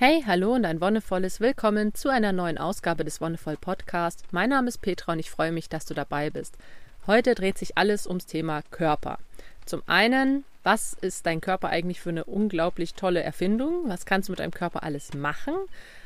Hey, 0.00 0.22
hallo 0.24 0.54
und 0.54 0.64
ein 0.64 0.80
wonnevolles 0.80 1.40
Willkommen 1.40 1.92
zu 1.92 2.08
einer 2.08 2.30
neuen 2.30 2.56
Ausgabe 2.56 3.04
des 3.04 3.20
Wonnevoll 3.20 3.56
Podcast. 3.56 4.22
Mein 4.30 4.50
Name 4.50 4.68
ist 4.68 4.78
Petra 4.78 5.14
und 5.14 5.18
ich 5.18 5.28
freue 5.28 5.50
mich, 5.50 5.68
dass 5.68 5.86
du 5.86 5.94
dabei 5.94 6.30
bist. 6.30 6.56
Heute 7.08 7.34
dreht 7.34 7.58
sich 7.58 7.76
alles 7.76 8.06
ums 8.06 8.26
Thema 8.26 8.62
Körper. 8.70 9.18
Zum 9.66 9.82
einen, 9.88 10.44
was 10.62 10.92
ist 10.92 11.26
dein 11.26 11.40
Körper 11.40 11.70
eigentlich 11.70 12.00
für 12.00 12.10
eine 12.10 12.22
unglaublich 12.22 12.94
tolle 12.94 13.24
Erfindung? 13.24 13.88
Was 13.88 14.06
kannst 14.06 14.28
du 14.28 14.32
mit 14.32 14.38
deinem 14.38 14.52
Körper 14.52 14.84
alles 14.84 15.14
machen? 15.14 15.54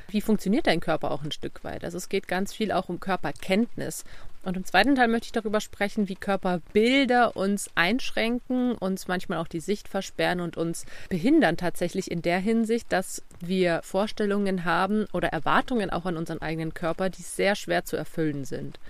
Wie 0.09 0.23
funktioniert 0.23 0.67
dein 0.67 0.81
Körper 0.81 1.11
auch 1.11 1.23
ein 1.23 1.31
Stück 1.31 1.63
weit? 1.63 1.85
Also 1.85 1.99
es 1.99 2.09
geht 2.09 2.29
ganz 2.29 2.55
viel 2.55 2.73
auch 2.73 2.89
um 2.89 2.99
Körperkenntnis. 2.99 4.05
Und 4.45 4.57
im 4.57 4.65
zweiten 4.65 4.97
Teil 4.97 5.09
möchte 5.09 5.27
ich 5.27 5.33
darüber 5.33 5.61
sprechen, 5.61 6.09
wie 6.09 6.17
Körperbilder 6.17 7.37
uns 7.37 7.71
einschränken, 7.77 8.73
uns 8.73 9.07
manchmal 9.07 9.39
auch 9.39 9.47
die 9.47 9.61
Sicht 9.61 9.89
versperren 9.89 10.41
und 10.41 10.57
uns 10.57 10.85
behindern 11.09 11.57
tatsächlich 11.57 12.11
in 12.11 12.23
der 12.23 12.39
Hinsicht, 12.39 12.93
dass 12.93 13.23
wir 13.41 13.81
Vorstellungen 13.85 14.65
haben 14.65 15.07
oder 15.13 15.29
Erwartungen 15.29 15.91
auch 15.91 16.07
an 16.07 16.17
unseren 16.17 16.43
eigenen 16.43 16.75
Körper, 16.75 17.09
die 17.09 17.23
sehr 17.23 17.55
schwer 17.55 17.85
zu 17.85 17.97
erfüllen 17.97 18.45
sind. 18.45 18.81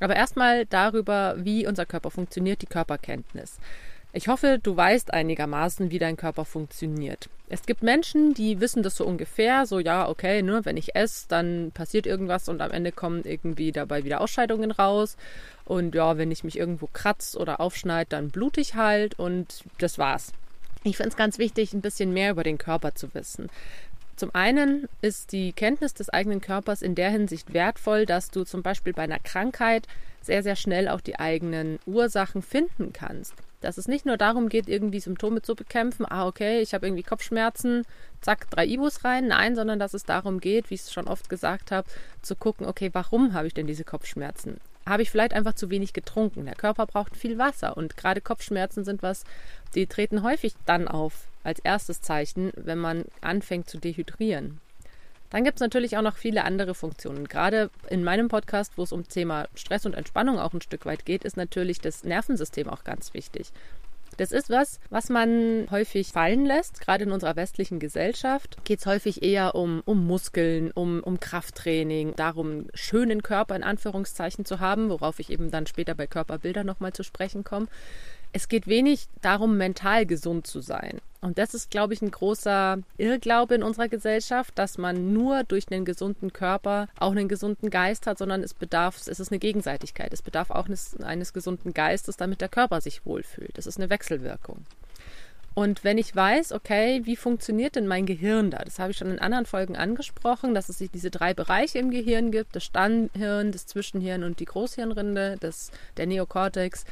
Aber 0.00 0.14
erstmal 0.14 0.66
darüber, 0.66 1.34
wie 1.38 1.66
unser 1.66 1.86
Körper 1.86 2.10
funktioniert, 2.10 2.62
die 2.62 2.66
Körperkenntnis. 2.66 3.58
Ich 4.16 4.28
hoffe, 4.28 4.60
du 4.62 4.76
weißt 4.76 5.12
einigermaßen, 5.12 5.90
wie 5.90 5.98
dein 5.98 6.16
Körper 6.16 6.44
funktioniert. 6.44 7.28
Es 7.48 7.66
gibt 7.66 7.82
Menschen, 7.82 8.32
die 8.32 8.60
wissen 8.60 8.84
das 8.84 8.94
so 8.94 9.04
ungefähr, 9.04 9.66
so 9.66 9.80
ja, 9.80 10.08
okay, 10.08 10.40
ne, 10.40 10.60
wenn 10.64 10.76
ich 10.76 10.94
esse, 10.94 11.26
dann 11.26 11.72
passiert 11.74 12.06
irgendwas 12.06 12.48
und 12.48 12.60
am 12.62 12.70
Ende 12.70 12.92
kommen 12.92 13.24
irgendwie 13.24 13.72
dabei 13.72 14.04
wieder 14.04 14.20
Ausscheidungen 14.20 14.70
raus. 14.70 15.16
Und 15.64 15.96
ja, 15.96 16.16
wenn 16.16 16.30
ich 16.30 16.44
mich 16.44 16.56
irgendwo 16.56 16.86
kratze 16.86 17.36
oder 17.36 17.60
aufschneide, 17.60 18.10
dann 18.10 18.30
blute 18.30 18.60
ich 18.60 18.76
halt 18.76 19.18
und 19.18 19.64
das 19.78 19.98
war's. 19.98 20.32
Ich 20.84 20.96
finde 20.96 21.08
es 21.10 21.16
ganz 21.16 21.38
wichtig, 21.38 21.72
ein 21.72 21.80
bisschen 21.80 22.12
mehr 22.12 22.30
über 22.30 22.44
den 22.44 22.56
Körper 22.56 22.94
zu 22.94 23.12
wissen. 23.14 23.50
Zum 24.14 24.32
einen 24.32 24.88
ist 25.02 25.32
die 25.32 25.52
Kenntnis 25.52 25.92
des 25.92 26.08
eigenen 26.08 26.40
Körpers 26.40 26.82
in 26.82 26.94
der 26.94 27.10
Hinsicht 27.10 27.52
wertvoll, 27.52 28.06
dass 28.06 28.30
du 28.30 28.44
zum 28.44 28.62
Beispiel 28.62 28.92
bei 28.92 29.02
einer 29.02 29.18
Krankheit 29.18 29.88
sehr, 30.22 30.44
sehr 30.44 30.54
schnell 30.54 30.88
auch 30.88 31.00
die 31.00 31.18
eigenen 31.18 31.80
Ursachen 31.84 32.42
finden 32.42 32.92
kannst 32.92 33.34
dass 33.64 33.78
es 33.78 33.88
nicht 33.88 34.06
nur 34.06 34.16
darum 34.16 34.48
geht, 34.48 34.68
irgendwie 34.68 35.00
Symptome 35.00 35.42
zu 35.42 35.54
bekämpfen, 35.54 36.06
ah, 36.08 36.26
okay, 36.26 36.60
ich 36.60 36.74
habe 36.74 36.86
irgendwie 36.86 37.02
Kopfschmerzen, 37.02 37.84
zack, 38.20 38.48
drei 38.50 38.66
Ibus 38.66 39.04
rein. 39.04 39.28
Nein, 39.28 39.56
sondern 39.56 39.78
dass 39.78 39.94
es 39.94 40.04
darum 40.04 40.40
geht, 40.40 40.70
wie 40.70 40.74
ich 40.74 40.82
es 40.82 40.92
schon 40.92 41.08
oft 41.08 41.28
gesagt 41.28 41.70
habe, 41.70 41.88
zu 42.22 42.36
gucken, 42.36 42.66
okay, 42.66 42.90
warum 42.92 43.34
habe 43.34 43.46
ich 43.46 43.54
denn 43.54 43.66
diese 43.66 43.84
Kopfschmerzen? 43.84 44.58
Habe 44.86 45.02
ich 45.02 45.10
vielleicht 45.10 45.32
einfach 45.32 45.54
zu 45.54 45.70
wenig 45.70 45.92
getrunken? 45.92 46.44
Der 46.44 46.54
Körper 46.54 46.86
braucht 46.86 47.16
viel 47.16 47.38
Wasser 47.38 47.76
und 47.76 47.96
gerade 47.96 48.20
Kopfschmerzen 48.20 48.84
sind 48.84 49.02
was, 49.02 49.24
die 49.74 49.86
treten 49.86 50.22
häufig 50.22 50.54
dann 50.66 50.88
auf 50.88 51.26
als 51.42 51.58
erstes 51.60 52.02
Zeichen, 52.02 52.52
wenn 52.56 52.78
man 52.78 53.04
anfängt 53.20 53.68
zu 53.68 53.78
dehydrieren. 53.78 54.60
Dann 55.34 55.42
gibt 55.42 55.56
es 55.56 55.60
natürlich 55.62 55.96
auch 55.96 56.02
noch 56.02 56.16
viele 56.16 56.44
andere 56.44 56.76
Funktionen. 56.76 57.26
Gerade 57.26 57.68
in 57.90 58.04
meinem 58.04 58.28
Podcast, 58.28 58.78
wo 58.78 58.84
es 58.84 58.92
um 58.92 59.08
Thema 59.08 59.48
Stress 59.56 59.84
und 59.84 59.96
Entspannung 59.96 60.38
auch 60.38 60.54
ein 60.54 60.60
Stück 60.60 60.86
weit 60.86 61.04
geht, 61.04 61.24
ist 61.24 61.36
natürlich 61.36 61.80
das 61.80 62.04
Nervensystem 62.04 62.68
auch 62.68 62.84
ganz 62.84 63.14
wichtig. 63.14 63.50
Das 64.16 64.30
ist 64.30 64.48
was, 64.48 64.78
was 64.90 65.08
man 65.08 65.66
häufig 65.72 66.12
fallen 66.12 66.46
lässt. 66.46 66.80
Gerade 66.80 67.02
in 67.02 67.10
unserer 67.10 67.34
westlichen 67.34 67.80
Gesellschaft 67.80 68.64
geht 68.64 68.78
es 68.78 68.86
häufig 68.86 69.24
eher 69.24 69.56
um, 69.56 69.82
um 69.86 70.06
Muskeln, 70.06 70.70
um, 70.70 71.00
um 71.02 71.18
Krafttraining, 71.18 72.14
darum, 72.14 72.50
einen 72.50 72.68
schönen 72.74 73.24
Körper 73.24 73.56
in 73.56 73.64
Anführungszeichen 73.64 74.44
zu 74.44 74.60
haben, 74.60 74.88
worauf 74.88 75.18
ich 75.18 75.30
eben 75.30 75.50
dann 75.50 75.66
später 75.66 75.96
bei 75.96 76.06
Körperbildern 76.06 76.64
nochmal 76.64 76.92
zu 76.92 77.02
sprechen 77.02 77.42
komme. 77.42 77.66
Es 78.36 78.48
geht 78.48 78.66
wenig 78.66 79.06
darum, 79.22 79.56
mental 79.56 80.06
gesund 80.06 80.44
zu 80.48 80.60
sein. 80.60 81.00
Und 81.20 81.38
das 81.38 81.54
ist, 81.54 81.70
glaube 81.70 81.94
ich, 81.94 82.02
ein 82.02 82.10
großer 82.10 82.78
Irrglaube 82.98 83.54
in 83.54 83.62
unserer 83.62 83.88
Gesellschaft, 83.88 84.58
dass 84.58 84.76
man 84.76 85.12
nur 85.12 85.44
durch 85.44 85.70
einen 85.70 85.84
gesunden 85.84 86.32
Körper 86.32 86.88
auch 86.98 87.12
einen 87.12 87.28
gesunden 87.28 87.70
Geist 87.70 88.08
hat, 88.08 88.18
sondern 88.18 88.42
es 88.42 88.52
bedarf, 88.52 88.96
es 88.96 89.20
ist 89.20 89.30
eine 89.30 89.38
Gegenseitigkeit. 89.38 90.12
Es 90.12 90.20
bedarf 90.20 90.50
auch 90.50 90.66
eines, 90.66 91.00
eines 91.00 91.32
gesunden 91.32 91.74
Geistes, 91.74 92.16
damit 92.16 92.40
der 92.40 92.48
Körper 92.48 92.80
sich 92.80 93.06
wohlfühlt. 93.06 93.56
Es 93.56 93.68
ist 93.68 93.78
eine 93.78 93.88
Wechselwirkung. 93.88 94.66
Und 95.54 95.84
wenn 95.84 95.98
ich 95.98 96.14
weiß, 96.14 96.50
okay, 96.50 97.02
wie 97.04 97.14
funktioniert 97.14 97.76
denn 97.76 97.86
mein 97.86 98.04
Gehirn 98.04 98.50
da? 98.50 98.58
Das 98.58 98.80
habe 98.80 98.90
ich 98.90 98.96
schon 98.96 99.12
in 99.12 99.20
anderen 99.20 99.46
Folgen 99.46 99.76
angesprochen, 99.76 100.52
dass 100.52 100.68
es 100.68 100.78
sich 100.78 100.90
diese 100.90 101.12
drei 101.12 101.32
Bereiche 101.34 101.78
im 101.78 101.92
Gehirn 101.92 102.32
gibt: 102.32 102.56
das 102.56 102.64
Stammhirn, 102.64 103.52
das 103.52 103.66
Zwischenhirn 103.66 104.24
und 104.24 104.40
die 104.40 104.46
Großhirnrinde, 104.46 105.36
das, 105.38 105.70
der 105.96 106.08
Neokortex. 106.08 106.84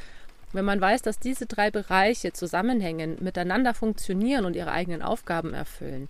Wenn 0.53 0.65
man 0.65 0.79
weiß, 0.79 1.01
dass 1.01 1.19
diese 1.19 1.47
drei 1.47 1.71
Bereiche 1.71 2.31
zusammenhängen, 2.31 3.17
miteinander 3.19 3.73
funktionieren 3.73 4.45
und 4.45 4.55
ihre 4.55 4.71
eigenen 4.71 5.01
Aufgaben 5.01 5.53
erfüllen, 5.53 6.07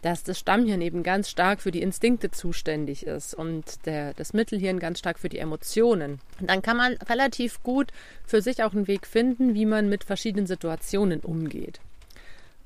dass 0.00 0.24
das 0.24 0.38
Stammhirn 0.38 0.80
eben 0.80 1.04
ganz 1.04 1.30
stark 1.30 1.60
für 1.60 1.70
die 1.70 1.82
Instinkte 1.82 2.30
zuständig 2.30 3.06
ist 3.06 3.34
und 3.34 3.86
der, 3.86 4.14
das 4.14 4.32
Mittelhirn 4.32 4.80
ganz 4.80 4.98
stark 4.98 5.18
für 5.18 5.28
die 5.28 5.38
Emotionen, 5.38 6.20
dann 6.40 6.62
kann 6.62 6.76
man 6.76 6.94
relativ 7.08 7.62
gut 7.62 7.92
für 8.26 8.42
sich 8.42 8.64
auch 8.64 8.72
einen 8.72 8.88
Weg 8.88 9.06
finden, 9.06 9.54
wie 9.54 9.66
man 9.66 9.88
mit 9.88 10.02
verschiedenen 10.02 10.46
Situationen 10.46 11.20
umgeht. 11.20 11.80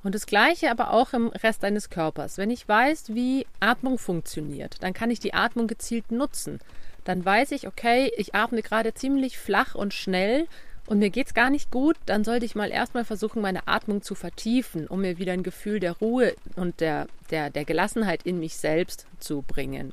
Und 0.03 0.15
das 0.15 0.27
Gleiche 0.27 0.71
aber 0.71 0.93
auch 0.93 1.13
im 1.13 1.29
Rest 1.29 1.63
deines 1.63 1.91
Körpers. 1.91 2.39
Wenn 2.39 2.51
ich 2.51 2.67
weiß, 2.67 3.15
wie 3.15 3.45
Atmung 3.61 3.99
funktioniert, 3.99 4.83
dann 4.83 4.93
kann 4.93 5.11
ich 5.11 5.19
die 5.19 5.35
Atmung 5.35 5.67
gezielt 5.67 6.13
nutzen. 6.13 6.61
Dann 7.05 7.25
weiß 7.25 7.53
ich, 7.53 7.67
okay, 7.67 8.13
ich 8.17 8.35
atme 8.35 8.63
gerade 8.63 8.95
ziemlich 8.95 9.39
flach 9.39 9.75
und 9.75 9.93
schnell 9.93 10.47
und 10.87 10.99
mir 10.99 11.11
geht 11.11 11.27
es 11.29 11.35
gar 11.35 11.51
nicht 11.51 11.71
gut, 11.71 11.97
dann 12.07 12.25
sollte 12.25 12.47
ich 12.47 12.55
mal 12.55 12.71
erstmal 12.71 13.05
versuchen, 13.05 13.43
meine 13.43 13.67
Atmung 13.67 14.03
zu 14.03 14.15
vertiefen, 14.15 14.87
um 14.87 15.01
mir 15.01 15.19
wieder 15.19 15.33
ein 15.33 15.43
Gefühl 15.43 15.81
der 15.81 15.93
Ruhe 15.93 16.35
und 16.55 16.81
der, 16.81 17.09
der, 17.31 17.51
der 17.51 17.65
Gelassenheit 17.65 18.23
in 18.25 18.39
mich 18.39 18.57
selbst 18.57 19.07
zu 19.19 19.43
bringen. 19.43 19.93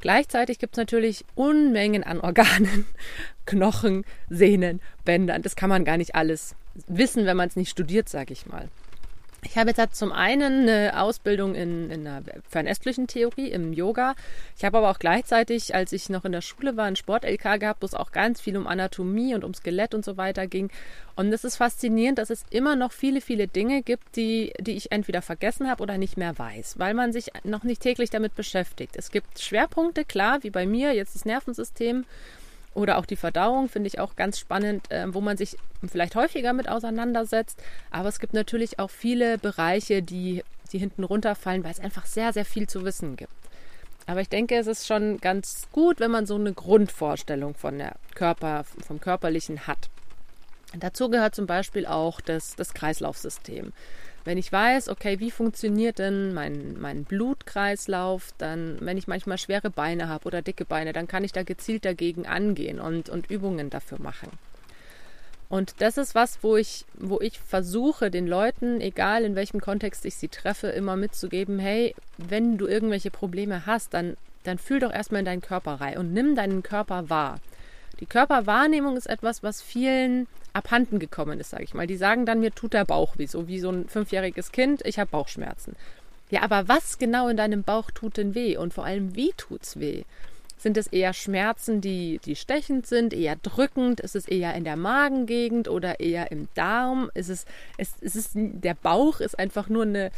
Gleichzeitig 0.00 0.58
gibt 0.58 0.74
es 0.74 0.78
natürlich 0.78 1.24
Unmengen 1.34 2.04
an 2.04 2.20
Organen, 2.20 2.84
Knochen, 3.46 4.04
Sehnen, 4.28 4.80
Bändern. 5.04 5.42
Das 5.42 5.56
kann 5.56 5.70
man 5.70 5.84
gar 5.84 5.96
nicht 5.96 6.14
alles 6.14 6.54
wissen, 6.88 7.24
wenn 7.24 7.36
man 7.36 7.48
es 7.48 7.56
nicht 7.56 7.70
studiert, 7.70 8.08
sage 8.08 8.32
ich 8.32 8.46
mal. 8.46 8.68
Ich 9.44 9.58
habe 9.58 9.72
jetzt 9.76 9.96
zum 9.96 10.10
einen 10.12 10.68
eine 10.68 11.00
Ausbildung 11.00 11.54
in, 11.54 11.90
in 11.90 12.06
einer 12.06 12.22
fernöstlichen 12.48 13.06
Theorie 13.06 13.50
im 13.50 13.72
Yoga. 13.72 14.14
Ich 14.56 14.64
habe 14.64 14.78
aber 14.78 14.90
auch 14.90 14.98
gleichzeitig, 14.98 15.74
als 15.74 15.92
ich 15.92 16.08
noch 16.08 16.24
in 16.24 16.32
der 16.32 16.40
Schule 16.40 16.76
war, 16.76 16.86
einen 16.86 16.96
Sport-LK 16.96 17.60
gehabt, 17.60 17.82
wo 17.82 17.86
es 17.86 17.94
auch 17.94 18.10
ganz 18.10 18.40
viel 18.40 18.56
um 18.56 18.66
Anatomie 18.66 19.34
und 19.34 19.44
um 19.44 19.54
Skelett 19.54 19.94
und 19.94 20.04
so 20.04 20.16
weiter 20.16 20.46
ging. 20.46 20.70
Und 21.14 21.32
es 21.32 21.44
ist 21.44 21.56
faszinierend, 21.56 22.18
dass 22.18 22.30
es 22.30 22.44
immer 22.50 22.74
noch 22.74 22.92
viele, 22.92 23.20
viele 23.20 23.46
Dinge 23.46 23.82
gibt, 23.82 24.16
die, 24.16 24.52
die 24.58 24.76
ich 24.76 24.90
entweder 24.90 25.22
vergessen 25.22 25.70
habe 25.70 25.82
oder 25.82 25.98
nicht 25.98 26.16
mehr 26.16 26.36
weiß, 26.38 26.78
weil 26.78 26.94
man 26.94 27.12
sich 27.12 27.30
noch 27.44 27.62
nicht 27.64 27.82
täglich 27.82 28.10
damit 28.10 28.34
beschäftigt. 28.34 28.96
Es 28.96 29.10
gibt 29.10 29.38
Schwerpunkte, 29.38 30.04
klar, 30.04 30.42
wie 30.42 30.50
bei 30.50 30.66
mir, 30.66 30.92
jetzt 30.94 31.14
das 31.14 31.24
Nervensystem 31.24 32.04
oder 32.74 32.98
auch 32.98 33.06
die 33.06 33.16
Verdauung 33.16 33.68
finde 33.68 33.88
ich 33.88 34.00
auch 34.00 34.16
ganz 34.16 34.38
spannend, 34.38 34.90
äh, 34.90 35.12
wo 35.12 35.20
man 35.20 35.36
sich 35.36 35.56
vielleicht 35.86 36.16
häufiger 36.16 36.52
mit 36.52 36.68
auseinandersetzt. 36.68 37.62
Aber 37.90 38.08
es 38.08 38.18
gibt 38.18 38.34
natürlich 38.34 38.78
auch 38.78 38.90
viele 38.90 39.38
Bereiche, 39.38 40.02
die, 40.02 40.42
die 40.72 40.78
hinten 40.78 41.04
runterfallen, 41.04 41.64
weil 41.64 41.72
es 41.72 41.80
einfach 41.80 42.06
sehr, 42.06 42.32
sehr 42.32 42.44
viel 42.44 42.68
zu 42.68 42.84
wissen 42.84 43.16
gibt. 43.16 43.32
Aber 44.06 44.20
ich 44.20 44.28
denke, 44.28 44.56
es 44.56 44.66
ist 44.66 44.86
schon 44.86 45.18
ganz 45.18 45.68
gut, 45.72 46.00
wenn 46.00 46.10
man 46.10 46.26
so 46.26 46.34
eine 46.34 46.52
Grundvorstellung 46.52 47.54
von 47.54 47.78
der 47.78 47.94
Körper, 48.14 48.64
vom 48.86 49.00
Körperlichen 49.00 49.66
hat. 49.66 49.88
Dazu 50.76 51.08
gehört 51.08 51.34
zum 51.34 51.46
Beispiel 51.46 51.86
auch 51.86 52.20
das, 52.20 52.56
das 52.56 52.74
Kreislaufsystem. 52.74 53.72
Wenn 54.24 54.38
ich 54.38 54.50
weiß, 54.50 54.88
okay, 54.88 55.20
wie 55.20 55.30
funktioniert 55.30 55.98
denn 55.98 56.32
mein, 56.32 56.80
mein 56.80 57.04
Blutkreislauf, 57.04 58.32
dann, 58.38 58.78
wenn 58.80 58.96
ich 58.96 59.06
manchmal 59.06 59.36
schwere 59.36 59.70
Beine 59.70 60.08
habe 60.08 60.26
oder 60.26 60.40
dicke 60.40 60.64
Beine, 60.64 60.94
dann 60.94 61.06
kann 61.06 61.24
ich 61.24 61.32
da 61.32 61.42
gezielt 61.42 61.84
dagegen 61.84 62.26
angehen 62.26 62.80
und, 62.80 63.10
und 63.10 63.30
Übungen 63.30 63.68
dafür 63.68 64.00
machen. 64.00 64.30
Und 65.50 65.74
das 65.78 65.98
ist 65.98 66.14
was, 66.14 66.38
wo 66.42 66.56
ich, 66.56 66.86
wo 66.94 67.20
ich 67.20 67.38
versuche, 67.38 68.10
den 68.10 68.26
Leuten, 68.26 68.80
egal 68.80 69.24
in 69.24 69.36
welchem 69.36 69.60
Kontext 69.60 70.06
ich 70.06 70.16
sie 70.16 70.28
treffe, 70.28 70.68
immer 70.68 70.96
mitzugeben, 70.96 71.58
hey, 71.58 71.94
wenn 72.16 72.56
du 72.56 72.66
irgendwelche 72.66 73.10
Probleme 73.10 73.66
hast, 73.66 73.92
dann, 73.92 74.16
dann 74.44 74.58
fühl 74.58 74.80
doch 74.80 74.92
erstmal 74.92 75.20
in 75.20 75.26
deinen 75.26 75.42
Körper 75.42 75.74
rein 75.74 75.98
und 75.98 76.14
nimm 76.14 76.34
deinen 76.34 76.62
Körper 76.62 77.10
wahr. 77.10 77.40
Die 78.00 78.06
Körperwahrnehmung 78.06 78.96
ist 78.96 79.06
etwas, 79.06 79.42
was 79.42 79.62
vielen 79.62 80.26
abhanden 80.52 80.98
gekommen 80.98 81.40
ist, 81.40 81.50
sage 81.50 81.64
ich 81.64 81.74
mal. 81.74 81.86
Die 81.86 81.96
sagen 81.96 82.26
dann, 82.26 82.40
mir 82.40 82.52
tut 82.52 82.72
der 82.72 82.84
Bauch 82.84 83.18
weh, 83.18 83.26
so 83.26 83.48
wie 83.48 83.60
so 83.60 83.70
ein 83.70 83.88
fünfjähriges 83.88 84.52
Kind, 84.52 84.82
ich 84.84 84.98
habe 84.98 85.10
Bauchschmerzen. 85.10 85.76
Ja, 86.30 86.42
aber 86.42 86.68
was 86.68 86.98
genau 86.98 87.28
in 87.28 87.36
deinem 87.36 87.62
Bauch 87.62 87.90
tut 87.90 88.16
denn 88.16 88.34
weh 88.34 88.56
und 88.56 88.74
vor 88.74 88.84
allem 88.84 89.14
wie 89.14 89.32
tut's 89.36 89.78
weh? 89.78 90.04
Sind 90.56 90.76
es 90.76 90.86
eher 90.86 91.12
Schmerzen, 91.12 91.80
die, 91.80 92.20
die 92.24 92.36
stechend 92.36 92.86
sind, 92.86 93.12
eher 93.12 93.36
drückend? 93.36 94.00
Ist 94.00 94.16
es 94.16 94.26
eher 94.26 94.54
in 94.54 94.64
der 94.64 94.76
Magengegend 94.76 95.68
oder 95.68 96.00
eher 96.00 96.30
im 96.32 96.48
Darm? 96.54 97.10
Ist 97.14 97.28
es, 97.28 97.44
ist, 97.76 98.00
ist 98.02 98.16
es, 98.16 98.30
der 98.34 98.74
Bauch 98.74 99.20
ist 99.20 99.38
einfach 99.38 99.68
nur 99.68 99.82
eine, 99.82 100.10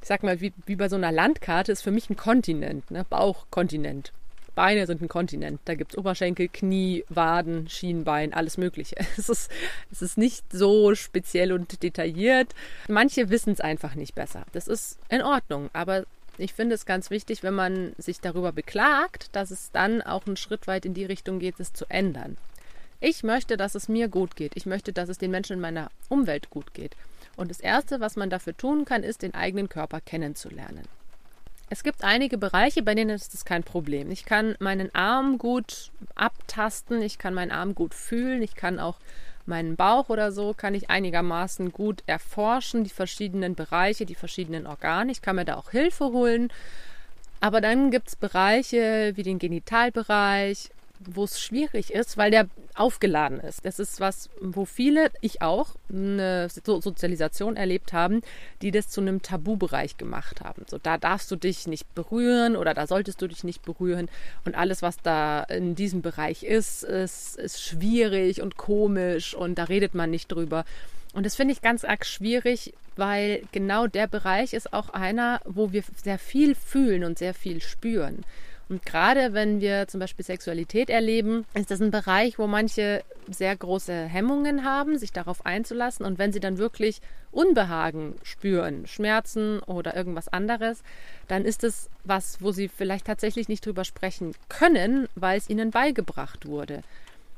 ich 0.00 0.08
sag 0.08 0.24
mal, 0.24 0.40
wie, 0.40 0.52
wie 0.66 0.74
bei 0.74 0.88
so 0.88 0.96
einer 0.96 1.12
Landkarte, 1.12 1.70
ist 1.70 1.82
für 1.82 1.92
mich 1.92 2.10
ein 2.10 2.16
Kontinent, 2.16 2.90
ne? 2.90 3.06
Bauchkontinent. 3.08 4.12
Beine 4.54 4.86
sind 4.86 5.00
ein 5.00 5.08
Kontinent. 5.08 5.60
Da 5.64 5.74
gibt 5.74 5.92
es 5.92 5.98
Oberschenkel, 5.98 6.48
Knie, 6.48 7.04
Waden, 7.08 7.68
Schienbein, 7.68 8.34
alles 8.34 8.58
Mögliche. 8.58 8.96
Es 9.16 9.28
ist, 9.28 9.50
es 9.90 10.02
ist 10.02 10.18
nicht 10.18 10.44
so 10.52 10.94
speziell 10.94 11.52
und 11.52 11.82
detailliert. 11.82 12.54
Manche 12.88 13.30
wissen 13.30 13.52
es 13.52 13.60
einfach 13.60 13.94
nicht 13.94 14.14
besser. 14.14 14.44
Das 14.52 14.68
ist 14.68 14.98
in 15.08 15.22
Ordnung, 15.22 15.70
aber 15.72 16.04
ich 16.38 16.54
finde 16.54 16.74
es 16.74 16.86
ganz 16.86 17.10
wichtig, 17.10 17.42
wenn 17.42 17.54
man 17.54 17.92
sich 17.98 18.20
darüber 18.20 18.52
beklagt, 18.52 19.28
dass 19.32 19.50
es 19.50 19.70
dann 19.70 20.02
auch 20.02 20.26
einen 20.26 20.36
Schritt 20.36 20.66
weit 20.66 20.86
in 20.86 20.94
die 20.94 21.04
Richtung 21.04 21.38
geht, 21.38 21.60
es 21.60 21.72
zu 21.72 21.84
ändern. 21.88 22.36
Ich 23.00 23.22
möchte, 23.22 23.56
dass 23.56 23.74
es 23.74 23.88
mir 23.88 24.08
gut 24.08 24.36
geht. 24.36 24.52
Ich 24.54 24.64
möchte, 24.64 24.92
dass 24.92 25.08
es 25.08 25.18
den 25.18 25.30
Menschen 25.30 25.54
in 25.54 25.60
meiner 25.60 25.90
Umwelt 26.08 26.50
gut 26.50 26.72
geht. 26.72 26.96
Und 27.36 27.50
das 27.50 27.60
Erste, 27.60 28.00
was 28.00 28.16
man 28.16 28.30
dafür 28.30 28.56
tun 28.56 28.84
kann, 28.84 29.02
ist, 29.02 29.22
den 29.22 29.34
eigenen 29.34 29.68
Körper 29.68 30.00
kennenzulernen. 30.00 30.84
Es 31.72 31.84
gibt 31.84 32.04
einige 32.04 32.36
Bereiche, 32.36 32.82
bei 32.82 32.94
denen 32.94 33.16
ist 33.16 33.32
das 33.32 33.46
kein 33.46 33.62
Problem. 33.62 34.10
Ich 34.10 34.26
kann 34.26 34.56
meinen 34.58 34.94
Arm 34.94 35.38
gut 35.38 35.90
abtasten, 36.14 37.00
ich 37.00 37.16
kann 37.16 37.32
meinen 37.32 37.50
Arm 37.50 37.74
gut 37.74 37.94
fühlen, 37.94 38.42
ich 38.42 38.54
kann 38.54 38.78
auch 38.78 38.98
meinen 39.46 39.74
Bauch 39.74 40.10
oder 40.10 40.32
so, 40.32 40.52
kann 40.52 40.74
ich 40.74 40.90
einigermaßen 40.90 41.72
gut 41.72 42.02
erforschen, 42.04 42.84
die 42.84 42.90
verschiedenen 42.90 43.54
Bereiche, 43.54 44.04
die 44.04 44.14
verschiedenen 44.14 44.66
Organe. 44.66 45.12
Ich 45.12 45.22
kann 45.22 45.36
mir 45.36 45.46
da 45.46 45.56
auch 45.56 45.70
Hilfe 45.70 46.12
holen. 46.12 46.52
Aber 47.40 47.62
dann 47.62 47.90
gibt 47.90 48.08
es 48.08 48.16
Bereiche 48.16 49.12
wie 49.14 49.22
den 49.22 49.38
Genitalbereich 49.38 50.68
wo 51.06 51.24
es 51.24 51.40
schwierig 51.40 51.92
ist, 51.92 52.16
weil 52.16 52.30
der 52.30 52.48
aufgeladen 52.74 53.40
ist. 53.40 53.64
Das 53.64 53.78
ist 53.78 54.00
was, 54.00 54.30
wo 54.40 54.64
viele, 54.64 55.10
ich 55.20 55.42
auch, 55.42 55.76
eine 55.90 56.48
Sozialisation 56.48 57.56
erlebt 57.56 57.92
haben, 57.92 58.22
die 58.62 58.70
das 58.70 58.88
zu 58.88 59.00
einem 59.00 59.22
Tabubereich 59.22 59.96
gemacht 59.96 60.40
haben. 60.40 60.64
So, 60.68 60.78
da 60.78 60.98
darfst 60.98 61.30
du 61.30 61.36
dich 61.36 61.66
nicht 61.66 61.94
berühren 61.94 62.56
oder 62.56 62.74
da 62.74 62.86
solltest 62.86 63.20
du 63.20 63.28
dich 63.28 63.44
nicht 63.44 63.62
berühren. 63.64 64.08
Und 64.44 64.54
alles, 64.54 64.82
was 64.82 64.96
da 65.02 65.42
in 65.44 65.74
diesem 65.74 66.02
Bereich 66.02 66.42
ist, 66.42 66.82
ist, 66.82 67.36
ist 67.36 67.62
schwierig 67.62 68.40
und 68.40 68.56
komisch 68.56 69.34
und 69.34 69.56
da 69.56 69.64
redet 69.64 69.94
man 69.94 70.10
nicht 70.10 70.30
drüber. 70.32 70.64
Und 71.12 71.26
das 71.26 71.36
finde 71.36 71.52
ich 71.52 71.60
ganz 71.60 71.84
arg 71.84 72.06
schwierig, 72.06 72.72
weil 72.96 73.42
genau 73.52 73.86
der 73.86 74.06
Bereich 74.06 74.54
ist 74.54 74.72
auch 74.72 74.90
einer, 74.90 75.40
wo 75.44 75.72
wir 75.72 75.82
sehr 76.02 76.18
viel 76.18 76.54
fühlen 76.54 77.04
und 77.04 77.18
sehr 77.18 77.34
viel 77.34 77.60
spüren. 77.60 78.24
Und 78.72 78.86
gerade 78.86 79.34
wenn 79.34 79.60
wir 79.60 79.86
zum 79.86 80.00
Beispiel 80.00 80.24
Sexualität 80.24 80.88
erleben, 80.88 81.44
ist 81.52 81.70
das 81.70 81.82
ein 81.82 81.90
Bereich, 81.90 82.38
wo 82.38 82.46
manche 82.46 83.04
sehr 83.28 83.54
große 83.54 83.92
Hemmungen 83.92 84.64
haben, 84.64 84.96
sich 84.96 85.12
darauf 85.12 85.44
einzulassen. 85.44 86.06
Und 86.06 86.18
wenn 86.18 86.32
sie 86.32 86.40
dann 86.40 86.56
wirklich 86.56 87.02
Unbehagen 87.32 88.14
spüren, 88.22 88.86
Schmerzen 88.86 89.58
oder 89.60 89.94
irgendwas 89.94 90.28
anderes, 90.28 90.82
dann 91.28 91.44
ist 91.44 91.64
es 91.64 91.90
was, 92.04 92.40
wo 92.40 92.50
sie 92.50 92.68
vielleicht 92.68 93.06
tatsächlich 93.06 93.46
nicht 93.46 93.66
drüber 93.66 93.84
sprechen 93.84 94.32
können, 94.48 95.06
weil 95.16 95.36
es 95.36 95.50
ihnen 95.50 95.70
beigebracht 95.70 96.46
wurde 96.46 96.82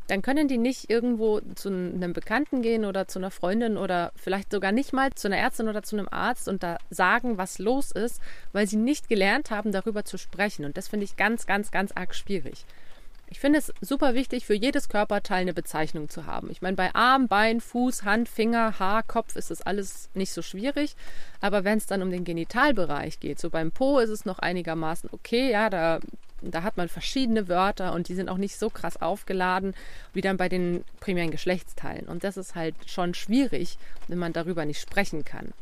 dann 0.07 0.23
können 0.23 0.49
die 0.49 0.59
nicht 0.59 0.91
irgendwo 0.91 1.41
zu 1.55 1.69
einem 1.69 2.13
Bekannten 2.13 2.63
gehen 2.63 2.85
oder 2.85 3.09
zu 3.09 3.19
einer 3.19 3.31
Freundin 3.31 3.77
oder 3.77 4.13
vielleicht 4.17 4.53
sogar 4.53 4.73
nicht 4.73 4.93
mal 4.93 5.13
zu 5.15 5.29
einer 5.29 5.39
Ärztin 5.39 5.69
oder 5.69 5.83
zu 5.83 5.97
einem 5.97 6.09
Arzt 6.11 6.49
und 6.49 6.63
da 6.63 6.79
sagen, 6.91 7.39
was 7.39 7.59
los 7.59 7.91
ist, 7.91 8.21
weil 8.53 8.67
sie 8.67 8.77
nicht 8.77 9.09
gelernt 9.09 9.51
haben, 9.51 9.73
darüber 9.73 10.05
zu 10.05 10.19
sprechen. 10.19 10.65
Und 10.65 10.77
das 10.77 10.89
finde 10.89 11.05
ich 11.05 11.17
ganz, 11.17 11.47
ganz, 11.47 11.71
ganz 11.71 11.93
arg 11.93 12.15
schwierig. 12.15 12.67
Ich 13.29 13.41
finde 13.41 13.59
es 13.59 13.73
super 13.81 14.15
wichtig, 14.15 14.45
für 14.47 14.55
jedes 14.55 14.89
Körperteil 14.89 15.41
eine 15.41 15.55
Bezeichnung 15.55 16.09
zu 16.09 16.27
haben. 16.27 16.51
Ich 16.51 16.61
meine, 16.61 16.77
bei 16.77 16.95
Arm, 16.95 17.27
Bein, 17.27 17.61
Fuß, 17.61 18.05
Hand, 18.05 18.29
Finger, 18.29 18.79
Haar, 18.79 19.03
Kopf 19.03 19.35
ist 19.37 19.51
das 19.51 19.63
alles 19.63 20.11
nicht 20.15 20.33
so 20.33 20.43
schwierig. 20.43 20.95
Aber 21.41 21.65
wenn 21.65 21.79
es 21.79 21.87
dann 21.87 22.03
um 22.03 22.11
den 22.11 22.25
Genitalbereich 22.25 23.21
geht, 23.21 23.41
so 23.41 23.51
beim 23.51 23.73
Po 23.73 23.99
ist 23.99 24.11
es 24.11 24.25
noch 24.25 24.39
einigermaßen 24.39 25.09
okay, 25.13 25.51
ja, 25.51 25.71
da 25.71 26.01
da 26.51 26.63
hat 26.63 26.77
man 26.77 26.89
verschiedene 26.89 27.49
Wörter 27.49 27.93
und 27.93 28.09
die 28.09 28.15
sind 28.15 28.29
auch 28.29 28.37
nicht 28.37 28.59
so 28.59 28.71
krass 28.71 29.01
aufgeladen 29.01 29.75
wie 30.13 30.21
dann 30.21 30.37
bei 30.37 30.49
den 30.49 30.85
primären 31.01 31.31
Geschlechtsteilen. 31.31 32.07
Und 32.07 32.25
das 32.25 32.37
ist 32.37 32.55
halt 32.55 32.75
schon 32.87 33.15
schwierig, 33.15 33.79
wenn 34.09 34.19
man 34.19 34.33
darüber 34.33 34.65
nicht 34.65 34.81
sprechen 34.81 35.25
kann. 35.25 35.53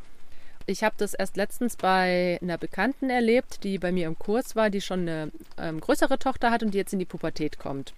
Ich 0.65 0.83
habe 0.83 0.95
das 0.97 1.13
erst 1.13 1.35
letztens 1.35 1.75
bei 1.75 2.39
einer 2.41 2.57
Bekannten 2.57 3.09
erlebt, 3.09 3.63
die 3.63 3.77
bei 3.77 3.91
mir 3.91 4.07
im 4.07 4.17
Kurs 4.17 4.55
war, 4.55 4.69
die 4.69 4.81
schon 4.81 5.01
eine 5.01 5.31
ähm, 5.57 5.81
größere 5.81 6.17
Tochter 6.17 6.51
hat 6.51 6.63
und 6.63 6.73
die 6.73 6.77
jetzt 6.77 6.93
in 6.93 6.99
die 6.99 7.05
Pubertät 7.05 7.59
kommt. 7.59 7.93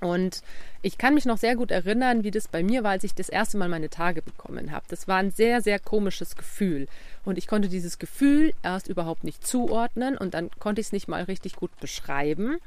Und 0.00 0.42
ich 0.82 0.98
kann 0.98 1.14
mich 1.14 1.24
noch 1.24 1.38
sehr 1.38 1.56
gut 1.56 1.70
erinnern, 1.70 2.22
wie 2.22 2.30
das 2.30 2.48
bei 2.48 2.62
mir 2.62 2.84
war, 2.84 2.92
als 2.92 3.04
ich 3.04 3.14
das 3.14 3.28
erste 3.28 3.56
Mal 3.56 3.68
meine 3.68 3.88
Tage 3.88 4.22
bekommen 4.22 4.72
habe. 4.72 4.84
Das 4.88 5.08
war 5.08 5.16
ein 5.16 5.30
sehr, 5.30 5.62
sehr 5.62 5.78
komisches 5.78 6.36
Gefühl. 6.36 6.86
Und 7.24 7.38
ich 7.38 7.46
konnte 7.46 7.68
dieses 7.68 7.98
Gefühl 7.98 8.52
erst 8.62 8.88
überhaupt 8.88 9.24
nicht 9.24 9.46
zuordnen 9.46 10.16
und 10.16 10.34
dann 10.34 10.50
konnte 10.58 10.80
ich 10.80 10.88
es 10.88 10.92
nicht 10.92 11.08
mal 11.08 11.22
richtig 11.24 11.56
gut 11.56 11.70
beschreiben. 11.80 12.58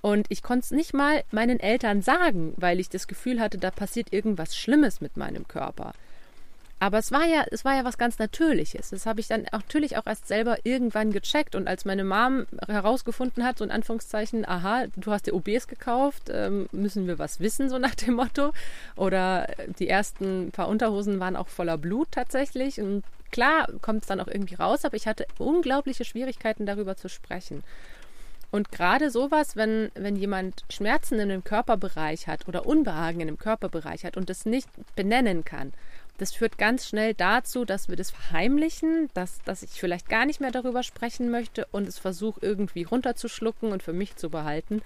Und 0.00 0.26
ich 0.30 0.42
konnte 0.42 0.64
es 0.64 0.70
nicht 0.70 0.94
mal 0.94 1.22
meinen 1.30 1.60
Eltern 1.60 2.00
sagen, 2.00 2.54
weil 2.56 2.80
ich 2.80 2.88
das 2.88 3.06
Gefühl 3.06 3.40
hatte, 3.40 3.58
da 3.58 3.70
passiert 3.70 4.12
irgendwas 4.12 4.56
Schlimmes 4.56 5.00
mit 5.00 5.16
meinem 5.16 5.46
Körper. 5.46 5.92
Aber 6.82 6.96
es 6.96 7.12
war 7.12 7.26
ja, 7.26 7.44
es 7.50 7.66
war 7.66 7.76
ja 7.76 7.84
was 7.84 7.98
ganz 7.98 8.18
Natürliches. 8.18 8.88
Das 8.88 9.04
habe 9.04 9.20
ich 9.20 9.28
dann 9.28 9.46
natürlich 9.52 9.98
auch 9.98 10.06
erst 10.06 10.26
selber 10.26 10.56
irgendwann 10.64 11.12
gecheckt. 11.12 11.54
Und 11.54 11.68
als 11.68 11.84
meine 11.84 12.04
Mom 12.04 12.46
herausgefunden 12.66 13.44
hat, 13.44 13.58
so 13.58 13.64
in 13.64 13.70
Anführungszeichen, 13.70 14.48
aha, 14.48 14.86
du 14.96 15.12
hast 15.12 15.26
dir 15.26 15.34
OBs 15.34 15.68
gekauft, 15.68 16.30
ähm, 16.30 16.70
müssen 16.72 17.06
wir 17.06 17.18
was 17.18 17.38
wissen, 17.38 17.68
so 17.68 17.78
nach 17.78 17.94
dem 17.94 18.14
Motto. 18.14 18.52
Oder 18.96 19.48
die 19.78 19.88
ersten 19.88 20.52
paar 20.52 20.68
Unterhosen 20.68 21.20
waren 21.20 21.36
auch 21.36 21.48
voller 21.48 21.76
Blut 21.76 22.08
tatsächlich. 22.12 22.80
Und 22.80 23.04
klar 23.30 23.66
kommt 23.82 24.02
es 24.02 24.08
dann 24.08 24.20
auch 24.20 24.28
irgendwie 24.28 24.54
raus, 24.54 24.86
aber 24.86 24.96
ich 24.96 25.06
hatte 25.06 25.26
unglaubliche 25.36 26.06
Schwierigkeiten 26.06 26.64
darüber 26.64 26.96
zu 26.96 27.10
sprechen. 27.10 27.62
Und 28.50 28.72
gerade 28.72 29.10
sowas, 29.10 29.54
wenn, 29.54 29.92
wenn 29.94 30.16
jemand 30.16 30.64
Schmerzen 30.70 31.20
in 31.20 31.28
dem 31.28 31.44
Körperbereich 31.44 32.26
hat 32.26 32.48
oder 32.48 32.66
Unbehagen 32.66 33.20
in 33.20 33.28
dem 33.28 33.38
Körperbereich 33.38 34.04
hat 34.04 34.16
und 34.16 34.28
das 34.28 34.44
nicht 34.44 34.68
benennen 34.96 35.44
kann, 35.44 35.72
das 36.20 36.34
führt 36.34 36.58
ganz 36.58 36.86
schnell 36.86 37.14
dazu, 37.14 37.64
dass 37.64 37.88
wir 37.88 37.96
das 37.96 38.10
verheimlichen, 38.10 39.08
dass, 39.14 39.40
dass 39.44 39.62
ich 39.62 39.70
vielleicht 39.70 40.10
gar 40.10 40.26
nicht 40.26 40.38
mehr 40.38 40.50
darüber 40.50 40.82
sprechen 40.82 41.30
möchte 41.30 41.66
und 41.72 41.88
es 41.88 41.98
versuche 41.98 42.40
irgendwie 42.42 42.82
runterzuschlucken 42.82 43.72
und 43.72 43.82
für 43.82 43.94
mich 43.94 44.16
zu 44.16 44.28
behalten, 44.28 44.82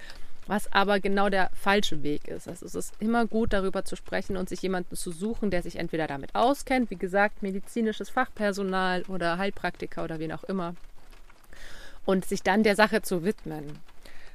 was 0.47 0.73
aber 0.73 1.01
genau 1.01 1.31
der 1.31 1.51
falsche 1.53 2.05
Weg 2.05 2.29
ist. 2.29 2.47
Also 2.47 2.67
es 2.67 2.77
ist 2.77 2.95
immer 3.01 3.27
gut, 3.27 3.53
darüber 3.53 3.85
zu 3.85 3.97
sprechen 3.97 4.37
und 4.37 4.49
sich 4.49 4.63
jemanden 4.63 4.95
zu 4.95 5.11
suchen, 5.11 5.51
der 5.51 5.63
sich 5.63 5.75
entweder 5.75 6.07
damit 6.07 6.37
auskennt, 6.37 6.89
wie 6.91 6.97
gesagt, 6.97 7.43
medizinisches 7.43 8.11
Fachpersonal 8.11 9.03
oder 9.09 9.37
Heilpraktiker 9.37 10.05
oder 10.05 10.21
wen 10.21 10.31
auch 10.31 10.45
immer, 10.45 10.77
und 12.05 12.27
sich 12.27 12.45
dann 12.45 12.63
der 12.63 12.77
Sache 12.77 13.03
zu 13.03 13.25
widmen. 13.25 13.81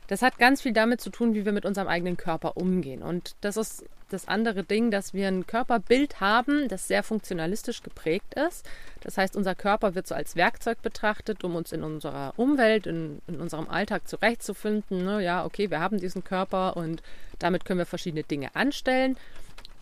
Das 0.08 0.22
hat 0.22 0.38
ganz 0.38 0.64
viel 0.64 0.74
damit 0.74 1.00
zu 1.00 1.12
tun, 1.12 1.34
wie 1.34 1.46
wir 1.46 1.54
mit 1.54 1.66
unserem 1.66 1.88
eigenen 1.88 2.18
Körper 2.18 2.58
umgehen. 2.58 3.04
Und 3.04 3.36
das 3.40 3.56
ist 3.56 3.86
das 4.10 4.28
andere 4.28 4.64
Ding, 4.64 4.92
dass 4.92 5.14
wir 5.14 5.28
ein 5.28 5.48
Körperbild 5.48 6.20
haben, 6.20 6.68
das 6.68 6.88
sehr 6.88 7.04
funktionalistisch 7.04 7.84
geprägt 7.84 8.34
ist. 8.34 8.68
Das 9.02 9.18
heißt, 9.18 9.36
unser 9.36 9.56
Körper 9.56 9.96
wird 9.96 10.08
so 10.08 10.16
als 10.16 10.36
Werkzeug 10.36 10.82
betrachtet, 10.82 11.44
um 11.44 11.56
uns 11.56 11.72
in 11.72 11.84
unserer 11.84 12.34
Umwelt, 12.38 12.88
in, 12.88 13.22
in 13.28 13.40
unserem 13.40 13.70
Alltag 13.70 14.08
zurechtzufinden. 14.08 15.06
Ne? 15.06 15.24
Ja, 15.24 15.46
okay, 15.46 15.70
wir 15.70 15.80
haben 15.80 16.00
diesen 16.00 16.24
Körper 16.24 16.76
und 16.76 17.02
damit 17.38 17.66
können 17.66 17.80
wir 17.80 17.86
verschiedene 17.86 18.24
Dinge 18.24 18.56
anstellen. 18.56 19.18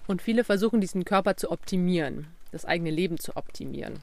Und 0.07 0.21
viele 0.21 0.43
versuchen, 0.43 0.79
diesen 0.79 1.03
Körper 1.03 1.35
zu 1.35 1.51
optimieren, 1.51 2.27
das 2.51 2.65
eigene 2.65 2.91
Leben 2.91 3.19
zu 3.19 3.35
optimieren. 3.35 3.99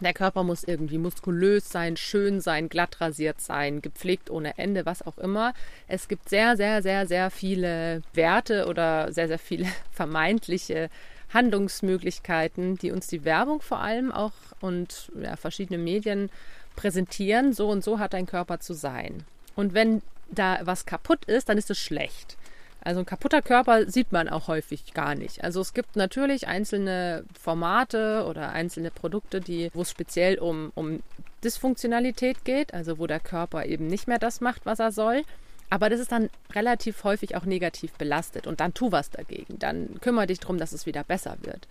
Der 0.00 0.14
Körper 0.14 0.44
muss 0.44 0.64
irgendwie 0.64 0.98
muskulös 0.98 1.70
sein, 1.70 1.96
schön 1.96 2.40
sein, 2.40 2.68
glatt 2.68 3.00
rasiert 3.00 3.40
sein, 3.40 3.82
gepflegt 3.82 4.30
ohne 4.30 4.56
Ende, 4.58 4.86
was 4.86 5.02
auch 5.06 5.18
immer. 5.18 5.54
Es 5.88 6.08
gibt 6.08 6.28
sehr, 6.28 6.56
sehr, 6.56 6.82
sehr, 6.82 7.06
sehr 7.06 7.30
viele 7.30 8.02
Werte 8.14 8.66
oder 8.66 9.12
sehr, 9.12 9.28
sehr 9.28 9.38
viele 9.38 9.66
vermeintliche 9.90 10.88
Handlungsmöglichkeiten, 11.32 12.76
die 12.76 12.90
uns 12.90 13.06
die 13.06 13.24
Werbung 13.24 13.60
vor 13.60 13.80
allem 13.80 14.12
auch 14.12 14.32
und 14.60 15.10
ja, 15.20 15.36
verschiedene 15.36 15.78
Medien 15.78 16.30
präsentieren. 16.76 17.52
So 17.52 17.68
und 17.68 17.84
so 17.84 17.98
hat 17.98 18.14
dein 18.14 18.26
Körper 18.26 18.60
zu 18.60 18.74
sein. 18.74 19.24
Und 19.56 19.74
wenn 19.74 20.02
da 20.30 20.60
was 20.62 20.86
kaputt 20.86 21.24
ist, 21.24 21.48
dann 21.48 21.58
ist 21.58 21.70
es 21.70 21.78
schlecht. 21.78 22.36
Also 22.80 23.00
ein 23.00 23.06
kaputter 23.06 23.42
Körper 23.42 23.90
sieht 23.90 24.12
man 24.12 24.28
auch 24.28 24.48
häufig 24.48 24.94
gar 24.94 25.14
nicht. 25.14 25.42
Also 25.42 25.60
es 25.60 25.74
gibt 25.74 25.96
natürlich 25.96 26.46
einzelne 26.46 27.24
Formate 27.38 28.24
oder 28.28 28.50
einzelne 28.50 28.90
Produkte, 28.90 29.40
die, 29.40 29.70
wo 29.74 29.82
es 29.82 29.90
speziell 29.90 30.38
um, 30.38 30.72
um 30.74 31.02
Dysfunktionalität 31.44 32.44
geht, 32.44 32.74
also 32.74 32.98
wo 32.98 33.06
der 33.06 33.20
Körper 33.20 33.66
eben 33.66 33.86
nicht 33.86 34.08
mehr 34.08 34.18
das 34.18 34.40
macht, 34.40 34.64
was 34.64 34.78
er 34.78 34.92
soll. 34.92 35.22
Aber 35.70 35.90
das 35.90 36.00
ist 36.00 36.12
dann 36.12 36.30
relativ 36.54 37.04
häufig 37.04 37.36
auch 37.36 37.44
negativ 37.44 37.92
belastet 37.92 38.46
und 38.46 38.60
dann 38.60 38.74
tu 38.74 38.90
was 38.90 39.10
dagegen. 39.10 39.58
Dann 39.58 40.00
kümmere 40.00 40.26
dich 40.26 40.40
darum, 40.40 40.58
dass 40.58 40.72
es 40.72 40.86
wieder 40.86 41.04
besser 41.04 41.36
wird. 41.42 41.68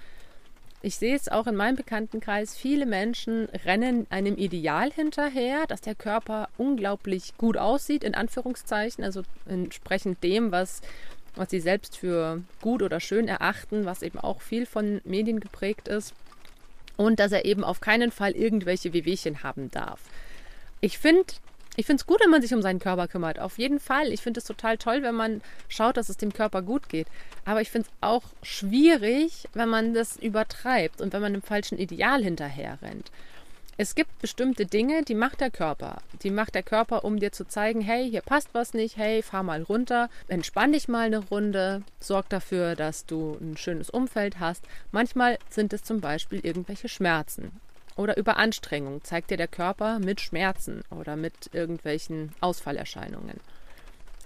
Ich 0.81 0.95
sehe 0.97 1.15
es 1.15 1.27
auch 1.27 1.47
in 1.47 1.55
meinem 1.55 1.75
Bekanntenkreis, 1.75 2.55
viele 2.55 2.85
Menschen 2.85 3.49
rennen 3.65 4.05
einem 4.11 4.37
Ideal 4.37 4.91
hinterher, 4.91 5.65
dass 5.67 5.81
der 5.81 5.95
Körper 5.95 6.49
unglaublich 6.57 7.35
gut 7.37 7.57
aussieht, 7.57 8.03
in 8.03 8.13
Anführungszeichen, 8.13 9.03
also 9.03 9.23
entsprechend 9.47 10.23
dem, 10.23 10.51
was, 10.51 10.81
was 11.35 11.49
sie 11.49 11.59
selbst 11.59 11.97
für 11.97 12.43
gut 12.61 12.83
oder 12.83 12.99
schön 12.99 13.27
erachten, 13.27 13.85
was 13.85 14.03
eben 14.03 14.19
auch 14.19 14.41
viel 14.41 14.67
von 14.67 15.01
Medien 15.03 15.39
geprägt 15.39 15.87
ist. 15.87 16.13
Und 16.95 17.19
dass 17.19 17.31
er 17.31 17.45
eben 17.45 17.63
auf 17.63 17.79
keinen 17.79 18.11
Fall 18.11 18.31
irgendwelche 18.31 18.93
Wehwehchen 18.93 19.43
haben 19.43 19.69
darf. 19.71 19.99
Ich 20.79 20.97
finde, 20.99 21.25
ich 21.77 21.85
finde 21.85 22.01
es 22.01 22.07
gut, 22.07 22.19
wenn 22.21 22.31
man 22.31 22.41
sich 22.41 22.55
um 22.55 22.63
seinen 22.63 22.79
Körper 22.79 23.07
kümmert. 23.07 23.37
Auf 23.37 23.59
jeden 23.59 23.79
Fall. 23.79 24.11
Ich 24.11 24.21
finde 24.21 24.39
es 24.39 24.45
total 24.45 24.79
toll, 24.79 25.03
wenn 25.03 25.13
man 25.13 25.41
schaut, 25.69 25.95
dass 25.95 26.09
es 26.09 26.17
dem 26.17 26.33
Körper 26.33 26.63
gut 26.63 26.89
geht. 26.89 27.07
Aber 27.45 27.61
ich 27.61 27.69
finde 27.69 27.87
es 27.87 27.93
auch 28.01 28.23
schwierig, 28.41 29.47
wenn 29.53 29.69
man 29.69 29.93
das 29.93 30.17
übertreibt 30.17 31.01
und 31.01 31.13
wenn 31.13 31.21
man 31.21 31.33
dem 31.33 31.43
falschen 31.43 31.77
Ideal 31.77 32.23
hinterher 32.23 32.79
rennt. 32.81 33.11
Es 33.77 33.93
gibt 33.93 34.17
bestimmte 34.17 34.65
Dinge, 34.65 35.03
die 35.03 35.13
macht 35.13 35.39
der 35.39 35.51
Körper. 35.51 36.01
Die 36.23 36.31
macht 36.31 36.55
der 36.55 36.63
Körper, 36.63 37.05
um 37.05 37.19
dir 37.19 37.31
zu 37.31 37.47
zeigen, 37.47 37.79
hey, 37.79 38.09
hier 38.09 38.21
passt 38.21 38.49
was 38.53 38.73
nicht, 38.73 38.97
hey, 38.97 39.21
fahr 39.21 39.43
mal 39.43 39.61
runter, 39.61 40.09
entspann 40.27 40.73
dich 40.73 40.87
mal 40.87 41.05
eine 41.05 41.19
Runde, 41.19 41.83
sorg 41.99 42.27
dafür, 42.29 42.75
dass 42.75 43.05
du 43.05 43.37
ein 43.39 43.55
schönes 43.55 43.91
Umfeld 43.91 44.39
hast. 44.39 44.65
Manchmal 44.91 45.37
sind 45.51 45.73
es 45.73 45.83
zum 45.83 46.01
Beispiel 46.01 46.39
irgendwelche 46.43 46.89
Schmerzen. 46.89 47.51
Oder 47.97 48.15
Überanstrengung 48.15 49.03
zeigt 49.03 49.31
dir 49.31 49.37
der 49.37 49.47
Körper 49.47 49.99
mit 49.99 50.21
Schmerzen 50.21 50.83
oder 50.91 51.15
mit 51.15 51.49
irgendwelchen 51.51 52.31
Ausfallerscheinungen. 52.39 53.39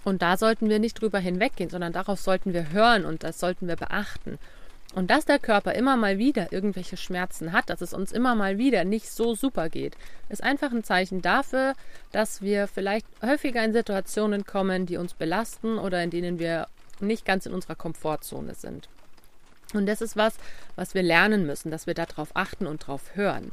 Und 0.04 0.20
da 0.20 0.36
sollten 0.36 0.68
wir 0.68 0.78
nicht 0.78 1.00
drüber 1.00 1.18
hinweggehen, 1.18 1.70
sondern 1.70 1.92
darauf 1.92 2.20
sollten 2.20 2.52
wir 2.52 2.70
hören 2.70 3.04
und 3.04 3.24
das 3.24 3.40
sollten 3.40 3.68
wir 3.68 3.76
beachten. 3.76 4.38
Und 4.94 5.10
dass 5.10 5.24
der 5.24 5.38
Körper 5.38 5.74
immer 5.74 5.96
mal 5.96 6.18
wieder 6.18 6.52
irgendwelche 6.52 6.98
Schmerzen 6.98 7.52
hat, 7.52 7.70
dass 7.70 7.80
es 7.80 7.94
uns 7.94 8.12
immer 8.12 8.34
mal 8.34 8.58
wieder 8.58 8.84
nicht 8.84 9.10
so 9.10 9.34
super 9.34 9.70
geht, 9.70 9.96
ist 10.28 10.42
einfach 10.42 10.70
ein 10.70 10.84
Zeichen 10.84 11.22
dafür, 11.22 11.72
dass 12.10 12.42
wir 12.42 12.68
vielleicht 12.68 13.06
häufiger 13.22 13.64
in 13.64 13.72
Situationen 13.72 14.44
kommen, 14.44 14.84
die 14.84 14.98
uns 14.98 15.14
belasten 15.14 15.78
oder 15.78 16.02
in 16.02 16.10
denen 16.10 16.38
wir 16.38 16.66
nicht 17.00 17.24
ganz 17.24 17.46
in 17.46 17.54
unserer 17.54 17.74
Komfortzone 17.74 18.54
sind. 18.54 18.90
Und 19.72 19.86
das 19.86 20.00
ist 20.00 20.16
was, 20.16 20.34
was 20.76 20.94
wir 20.94 21.02
lernen 21.02 21.46
müssen, 21.46 21.70
dass 21.70 21.86
wir 21.86 21.94
darauf 21.94 22.30
achten 22.34 22.66
und 22.66 22.82
darauf 22.82 23.14
hören. 23.14 23.52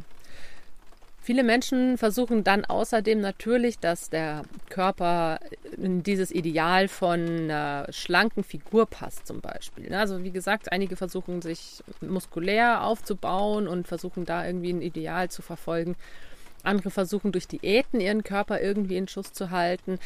Viele 1.21 1.43
Menschen 1.43 1.99
versuchen 1.99 2.43
dann 2.43 2.65
außerdem 2.65 3.21
natürlich, 3.21 3.77
dass 3.77 4.09
der 4.09 4.43
Körper 4.69 5.39
in 5.77 6.01
dieses 6.01 6.31
Ideal 6.31 6.87
von 6.87 7.19
einer 7.19 7.85
schlanken 7.91 8.43
Figur 8.43 8.87
passt 8.87 9.27
zum 9.27 9.39
Beispiel. 9.39 9.93
Also 9.93 10.23
wie 10.23 10.31
gesagt, 10.31 10.71
einige 10.71 10.95
versuchen 10.95 11.43
sich 11.43 11.83
muskulär 12.01 12.83
aufzubauen 12.83 13.67
und 13.67 13.87
versuchen 13.87 14.25
da 14.25 14.43
irgendwie 14.43 14.73
ein 14.73 14.81
Ideal 14.81 15.29
zu 15.29 15.43
verfolgen. 15.43 15.95
Andere 16.63 16.89
versuchen 16.89 17.31
durch 17.31 17.47
Diäten 17.47 17.99
ihren 17.99 18.23
Körper 18.23 18.59
irgendwie 18.59 18.97
in 18.97 19.07
Schuss 19.07 19.31
zu 19.31 19.51
halten. 19.51 19.99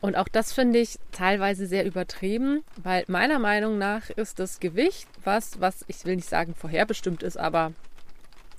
Und 0.00 0.16
auch 0.16 0.28
das 0.28 0.52
finde 0.52 0.78
ich 0.78 0.98
teilweise 1.10 1.66
sehr 1.66 1.84
übertrieben, 1.84 2.62
weil 2.76 3.04
meiner 3.08 3.38
Meinung 3.38 3.78
nach 3.78 4.10
ist 4.10 4.38
das 4.38 4.60
Gewicht 4.60 5.08
was, 5.24 5.60
was 5.60 5.84
ich 5.88 6.04
will 6.04 6.16
nicht 6.16 6.28
sagen 6.28 6.54
vorherbestimmt 6.54 7.22
ist, 7.22 7.36
aber 7.36 7.72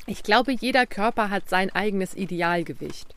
ich 0.06 0.24
glaube, 0.24 0.52
jeder 0.52 0.86
Körper 0.86 1.30
hat 1.30 1.50
sein 1.50 1.70
eigenes 1.70 2.16
Idealgewicht. 2.16 3.16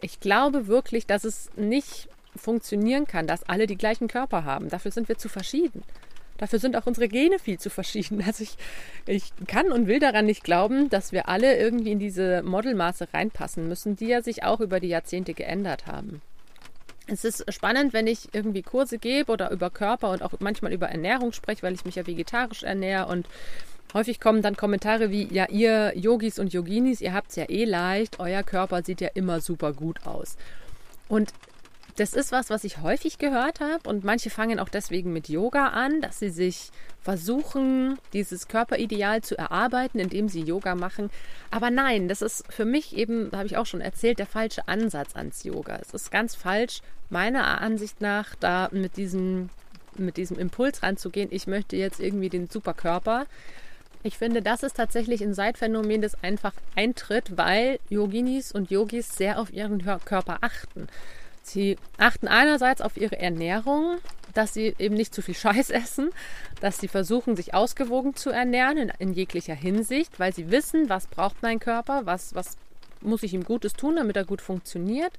Ich 0.00 0.20
glaube 0.20 0.66
wirklich, 0.66 1.06
dass 1.06 1.24
es 1.24 1.50
nicht 1.56 2.08
funktionieren 2.36 3.06
kann, 3.06 3.26
dass 3.26 3.44
alle 3.44 3.66
die 3.66 3.76
gleichen 3.76 4.08
Körper 4.08 4.44
haben. 4.44 4.68
Dafür 4.68 4.90
sind 4.90 5.08
wir 5.08 5.18
zu 5.18 5.28
verschieden. 5.28 5.82
Dafür 6.36 6.60
sind 6.60 6.76
auch 6.76 6.86
unsere 6.86 7.08
Gene 7.08 7.38
viel 7.38 7.58
zu 7.58 7.70
verschieden. 7.70 8.22
Also 8.26 8.44
ich, 8.44 8.56
ich 9.06 9.32
kann 9.46 9.72
und 9.72 9.86
will 9.86 9.98
daran 9.98 10.26
nicht 10.26 10.44
glauben, 10.44 10.88
dass 10.88 11.12
wir 11.12 11.28
alle 11.28 11.56
irgendwie 11.56 11.92
in 11.92 11.98
diese 11.98 12.42
Modelmaße 12.42 13.08
reinpassen 13.12 13.68
müssen, 13.68 13.96
die 13.96 14.06
ja 14.06 14.22
sich 14.22 14.44
auch 14.44 14.60
über 14.60 14.80
die 14.80 14.88
Jahrzehnte 14.88 15.34
geändert 15.34 15.86
haben. 15.86 16.22
Es 17.10 17.24
ist 17.24 17.52
spannend, 17.52 17.92
wenn 17.94 18.06
ich 18.06 18.28
irgendwie 18.32 18.62
Kurse 18.62 18.98
gebe 18.98 19.32
oder 19.32 19.50
über 19.50 19.70
Körper 19.70 20.10
und 20.10 20.22
auch 20.22 20.32
manchmal 20.40 20.72
über 20.72 20.88
Ernährung 20.88 21.32
spreche, 21.32 21.62
weil 21.62 21.74
ich 21.74 21.84
mich 21.84 21.96
ja 21.96 22.06
vegetarisch 22.06 22.62
ernähre 22.62 23.06
und 23.06 23.26
Häufig 23.94 24.20
kommen 24.20 24.42
dann 24.42 24.54
Kommentare 24.54 25.10
wie, 25.10 25.32
ja, 25.32 25.46
ihr 25.48 25.96
Yogis 25.96 26.38
und 26.38 26.52
Yoginis, 26.52 27.00
ihr 27.00 27.14
habt 27.14 27.30
es 27.30 27.36
ja 27.36 27.48
eh 27.48 27.64
leicht, 27.64 28.20
euer 28.20 28.42
Körper 28.42 28.82
sieht 28.82 29.00
ja 29.00 29.08
immer 29.14 29.40
super 29.40 29.72
gut 29.72 30.06
aus. 30.06 30.36
Und 31.08 31.32
das 31.98 32.12
ist 32.12 32.30
was, 32.30 32.48
was 32.48 32.62
ich 32.62 32.80
häufig 32.80 33.18
gehört 33.18 33.60
habe 33.60 33.88
und 33.88 34.04
manche 34.04 34.30
fangen 34.30 34.60
auch 34.60 34.68
deswegen 34.68 35.12
mit 35.12 35.28
Yoga 35.28 35.68
an, 35.68 36.00
dass 36.00 36.20
sie 36.20 36.30
sich 36.30 36.70
versuchen, 37.02 37.98
dieses 38.12 38.46
Körperideal 38.46 39.22
zu 39.22 39.36
erarbeiten, 39.36 39.98
indem 39.98 40.28
sie 40.28 40.42
Yoga 40.42 40.76
machen. 40.76 41.10
Aber 41.50 41.70
nein, 41.70 42.06
das 42.06 42.22
ist 42.22 42.44
für 42.52 42.64
mich 42.64 42.96
eben, 42.96 43.30
habe 43.32 43.46
ich 43.46 43.56
auch 43.56 43.66
schon 43.66 43.80
erzählt, 43.80 44.20
der 44.20 44.26
falsche 44.26 44.68
Ansatz 44.68 45.16
ans 45.16 45.42
Yoga. 45.42 45.78
Es 45.82 45.92
ist 45.92 46.10
ganz 46.12 46.36
falsch, 46.36 46.82
meiner 47.10 47.60
Ansicht 47.60 48.00
nach, 48.00 48.36
da 48.36 48.68
mit 48.70 48.96
diesem, 48.96 49.50
mit 49.96 50.16
diesem 50.18 50.38
Impuls 50.38 50.84
ranzugehen, 50.84 51.30
ich 51.32 51.48
möchte 51.48 51.76
jetzt 51.76 51.98
irgendwie 51.98 52.28
den 52.28 52.48
Superkörper. 52.48 53.26
Ich 54.04 54.16
finde, 54.16 54.42
das 54.42 54.62
ist 54.62 54.76
tatsächlich 54.76 55.20
ein 55.22 55.34
Seitphänomen, 55.34 56.00
das 56.00 56.22
einfach 56.22 56.52
eintritt, 56.76 57.36
weil 57.36 57.80
Yoginis 57.88 58.52
und 58.52 58.70
Yogis 58.70 59.16
sehr 59.16 59.40
auf 59.40 59.52
ihren 59.52 59.84
Körper 60.04 60.38
achten. 60.42 60.86
Sie 61.48 61.76
achten 61.96 62.28
einerseits 62.28 62.82
auf 62.82 62.96
ihre 62.96 63.18
Ernährung, 63.18 63.98
dass 64.34 64.52
sie 64.52 64.74
eben 64.78 64.94
nicht 64.94 65.14
zu 65.14 65.22
viel 65.22 65.34
Scheiß 65.34 65.70
essen, 65.84 66.10
dass 66.60 66.78
sie 66.78 66.88
versuchen, 66.88 67.36
sich 67.36 67.54
ausgewogen 67.54 68.14
zu 68.14 68.30
ernähren 68.30 68.76
in, 68.76 68.92
in, 68.98 69.12
jeglicher 69.14 69.54
Hinsicht, 69.54 70.20
weil 70.20 70.34
sie 70.34 70.50
wissen, 70.50 70.88
was 70.88 71.06
braucht 71.06 71.42
mein 71.42 71.58
Körper, 71.58 72.04
was, 72.04 72.34
was 72.34 72.56
muss 73.00 73.22
ich 73.22 73.32
ihm 73.32 73.44
Gutes 73.44 73.72
tun, 73.72 73.96
damit 73.96 74.16
er 74.16 74.24
gut 74.24 74.42
funktioniert. 74.42 75.12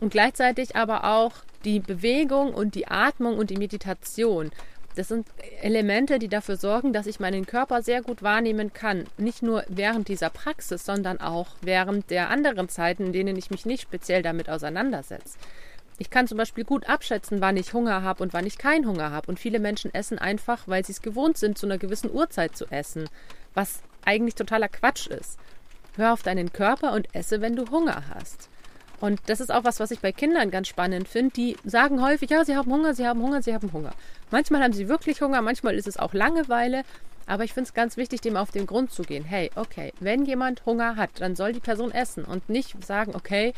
Und 0.00 0.10
gleichzeitig 0.10 0.76
aber 0.76 1.04
auch 1.04 1.32
die 1.64 1.80
Bewegung 1.80 2.54
und 2.54 2.74
die 2.74 2.88
Atmung 2.88 3.36
und 3.36 3.50
die 3.50 3.58
Meditation. 3.58 4.50
Das 4.96 5.08
sind 5.08 5.28
Elemente, 5.62 6.18
die 6.18 6.28
dafür 6.28 6.56
sorgen, 6.56 6.92
dass 6.92 7.06
ich 7.06 7.20
meinen 7.20 7.46
Körper 7.46 7.82
sehr 7.82 8.02
gut 8.02 8.22
wahrnehmen 8.22 8.72
kann. 8.72 9.04
Nicht 9.18 9.42
nur 9.42 9.64
während 9.68 10.08
dieser 10.08 10.30
Praxis, 10.30 10.84
sondern 10.84 11.20
auch 11.20 11.48
während 11.62 12.10
der 12.10 12.30
anderen 12.30 12.68
Zeiten, 12.68 13.06
in 13.06 13.12
denen 13.12 13.36
ich 13.36 13.50
mich 13.50 13.66
nicht 13.66 13.82
speziell 13.82 14.22
damit 14.22 14.50
auseinandersetze. 14.50 15.38
Ich 15.98 16.10
kann 16.10 16.26
zum 16.26 16.38
Beispiel 16.38 16.64
gut 16.64 16.88
abschätzen, 16.88 17.40
wann 17.40 17.58
ich 17.58 17.74
Hunger 17.74 18.02
habe 18.02 18.22
und 18.22 18.32
wann 18.32 18.46
ich 18.46 18.58
keinen 18.58 18.86
Hunger 18.86 19.10
habe. 19.10 19.28
Und 19.28 19.38
viele 19.38 19.60
Menschen 19.60 19.92
essen 19.92 20.18
einfach, 20.18 20.66
weil 20.66 20.84
sie 20.84 20.92
es 20.92 21.02
gewohnt 21.02 21.36
sind, 21.36 21.58
zu 21.58 21.66
einer 21.66 21.78
gewissen 21.78 22.10
Uhrzeit 22.10 22.56
zu 22.56 22.66
essen, 22.70 23.08
was 23.54 23.82
eigentlich 24.04 24.34
totaler 24.34 24.68
Quatsch 24.68 25.06
ist. 25.08 25.38
Hör 25.96 26.14
auf 26.14 26.22
deinen 26.22 26.52
Körper 26.52 26.94
und 26.94 27.14
esse, 27.14 27.42
wenn 27.42 27.54
du 27.54 27.70
Hunger 27.70 28.02
hast. 28.14 28.48
Und 29.00 29.20
das 29.26 29.40
ist 29.40 29.50
auch 29.50 29.64
was, 29.64 29.80
was 29.80 29.90
ich 29.90 30.00
bei 30.00 30.12
Kindern 30.12 30.50
ganz 30.50 30.68
spannend 30.68 31.08
finde. 31.08 31.32
Die 31.34 31.56
sagen 31.64 32.02
häufig, 32.02 32.30
ja, 32.30 32.44
sie 32.44 32.54
haben 32.54 32.70
Hunger, 32.70 32.94
sie 32.94 33.06
haben 33.06 33.22
Hunger, 33.22 33.42
sie 33.42 33.54
haben 33.54 33.72
Hunger. 33.72 33.92
Manchmal 34.30 34.62
haben 34.62 34.74
sie 34.74 34.88
wirklich 34.88 35.22
Hunger, 35.22 35.40
manchmal 35.40 35.74
ist 35.74 35.88
es 35.88 35.96
auch 35.96 36.12
Langeweile. 36.12 36.82
Aber 37.26 37.44
ich 37.44 37.54
finde 37.54 37.68
es 37.68 37.74
ganz 37.74 37.96
wichtig, 37.96 38.20
dem 38.20 38.36
auf 38.36 38.50
den 38.50 38.66
Grund 38.66 38.92
zu 38.92 39.02
gehen. 39.02 39.24
Hey, 39.24 39.50
okay, 39.54 39.92
wenn 40.00 40.26
jemand 40.26 40.66
Hunger 40.66 40.96
hat, 40.96 41.10
dann 41.20 41.34
soll 41.34 41.52
die 41.52 41.60
Person 41.60 41.92
essen 41.92 42.24
und 42.24 42.48
nicht 42.48 42.84
sagen, 42.84 43.14
okay, 43.14 43.54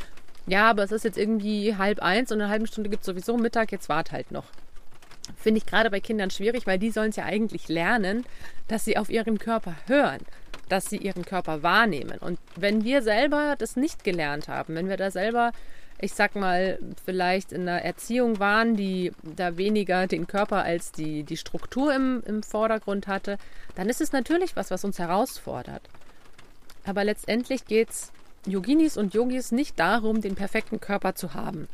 ja, 0.47 0.71
aber 0.71 0.85
es 0.85 0.93
ist 0.93 1.05
jetzt 1.05 1.19
irgendwie 1.19 1.77
halb 1.77 2.01
eins 2.01 2.31
und 2.31 2.39
in 2.39 2.43
einer 2.43 2.51
halben 2.51 2.67
Stunde 2.67 2.91
gibt 2.91 3.03
es 3.03 3.07
sowieso 3.07 3.37
Mittag, 3.37 3.73
jetzt 3.73 3.89
wart 3.89 4.13
halt 4.13 4.31
noch. 4.31 4.45
Finde 5.37 5.59
ich 5.59 5.67
gerade 5.67 5.91
bei 5.91 6.01
Kindern 6.01 6.31
schwierig, 6.31 6.67
weil 6.67 6.79
die 6.79 6.91
sollen 6.91 7.11
es 7.11 7.17
ja 7.17 7.25
eigentlich 7.25 7.69
lernen, 7.69 8.25
dass 8.69 8.85
sie 8.85 8.99
auf 8.99 9.09
ihren 9.09 9.39
Körper 9.39 9.75
hören 9.87 10.21
dass 10.69 10.87
sie 10.87 10.97
ihren 10.97 11.25
Körper 11.25 11.63
wahrnehmen. 11.63 12.19
Und 12.19 12.39
wenn 12.57 12.85
wir 12.85 13.03
selber 13.03 13.57
das 13.59 13.77
nicht 13.77 14.05
gelernt 14.05 14.49
haben, 14.49 14.75
wenn 14.75 14.89
wir 14.89 14.97
da 14.97 15.11
selber, 15.11 15.53
ich 15.99 16.15
sag 16.15 16.35
mal, 16.35 16.79
vielleicht 17.05 17.53
in 17.53 17.63
einer 17.69 17.83
Erziehung 17.83 18.39
waren, 18.39 18.77
die 18.77 19.13
da 19.23 19.57
weniger 19.57 20.07
den 20.07 20.27
Körper 20.27 20.65
als 20.65 20.93
die, 20.93 21.25
die 21.25 21.37
Struktur 21.37 21.95
im, 21.95 22.23
im 22.27 22.43
Vordergrund 22.43 23.07
hatte, 23.07 23.39
dann 23.75 23.89
ist 23.89 24.01
es 24.01 24.13
natürlich 24.13 24.57
was, 24.57 24.71
was 24.71 24.85
uns 24.85 24.99
herausfordert. 24.99 25.83
Aber 26.85 27.05
letztendlich 27.05 27.67
geht 27.67 27.91
es 27.91 28.13
Yoginis 28.47 28.97
und 28.97 29.15
Yogis 29.15 29.53
nicht 29.53 29.79
darum, 29.79 30.21
den 30.21 30.35
perfekten 30.35 30.81
Körper 30.81 31.15
zu 31.15 31.35
haben. 31.35 31.69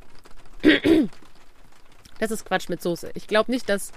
Das 2.19 2.31
ist 2.31 2.45
Quatsch 2.45 2.69
mit 2.69 2.83
Soße. 2.83 3.11
Ich 3.15 3.27
glaube 3.27 3.51
nicht, 3.51 3.69
dass 3.69 3.93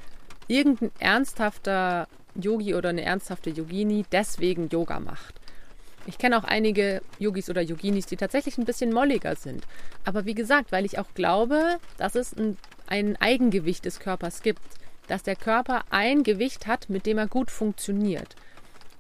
irgendein 0.48 0.92
ernsthafter 1.00 2.08
Yogi 2.36 2.76
oder 2.76 2.90
eine 2.90 3.04
ernsthafte 3.04 3.50
Yogini 3.50 4.06
deswegen 4.12 4.70
Yoga 4.70 5.00
macht. 5.00 5.36
Ich 6.08 6.18
kenne 6.18 6.38
auch 6.38 6.44
einige 6.44 7.02
Yogis 7.20 7.50
oder 7.50 7.62
Yoginis, 7.62 8.08
die 8.08 8.18
tatsächlich 8.18 8.58
ein 8.58 8.66
bisschen 8.66 8.92
molliger 8.92 9.36
sind. 9.36 9.66
Aber 10.04 10.26
wie 10.26 10.34
gesagt, 10.34 10.72
weil 10.72 10.86
ich 10.86 10.98
auch 10.98 11.14
glaube, 11.14 11.78
dass 11.98 12.16
es 12.16 12.34
ein, 12.34 12.58
ein 12.88 13.18
Eigengewicht 13.18 13.86
des 13.86 14.00
Körpers 14.00 14.42
gibt. 14.42 14.62
Dass 15.08 15.24
der 15.24 15.36
Körper 15.36 15.84
ein 15.90 16.24
Gewicht 16.24 16.68
hat, 16.68 16.90
mit 16.90 17.06
dem 17.06 17.18
er 17.18 17.28
gut 17.28 17.52
funktioniert. 17.52 18.36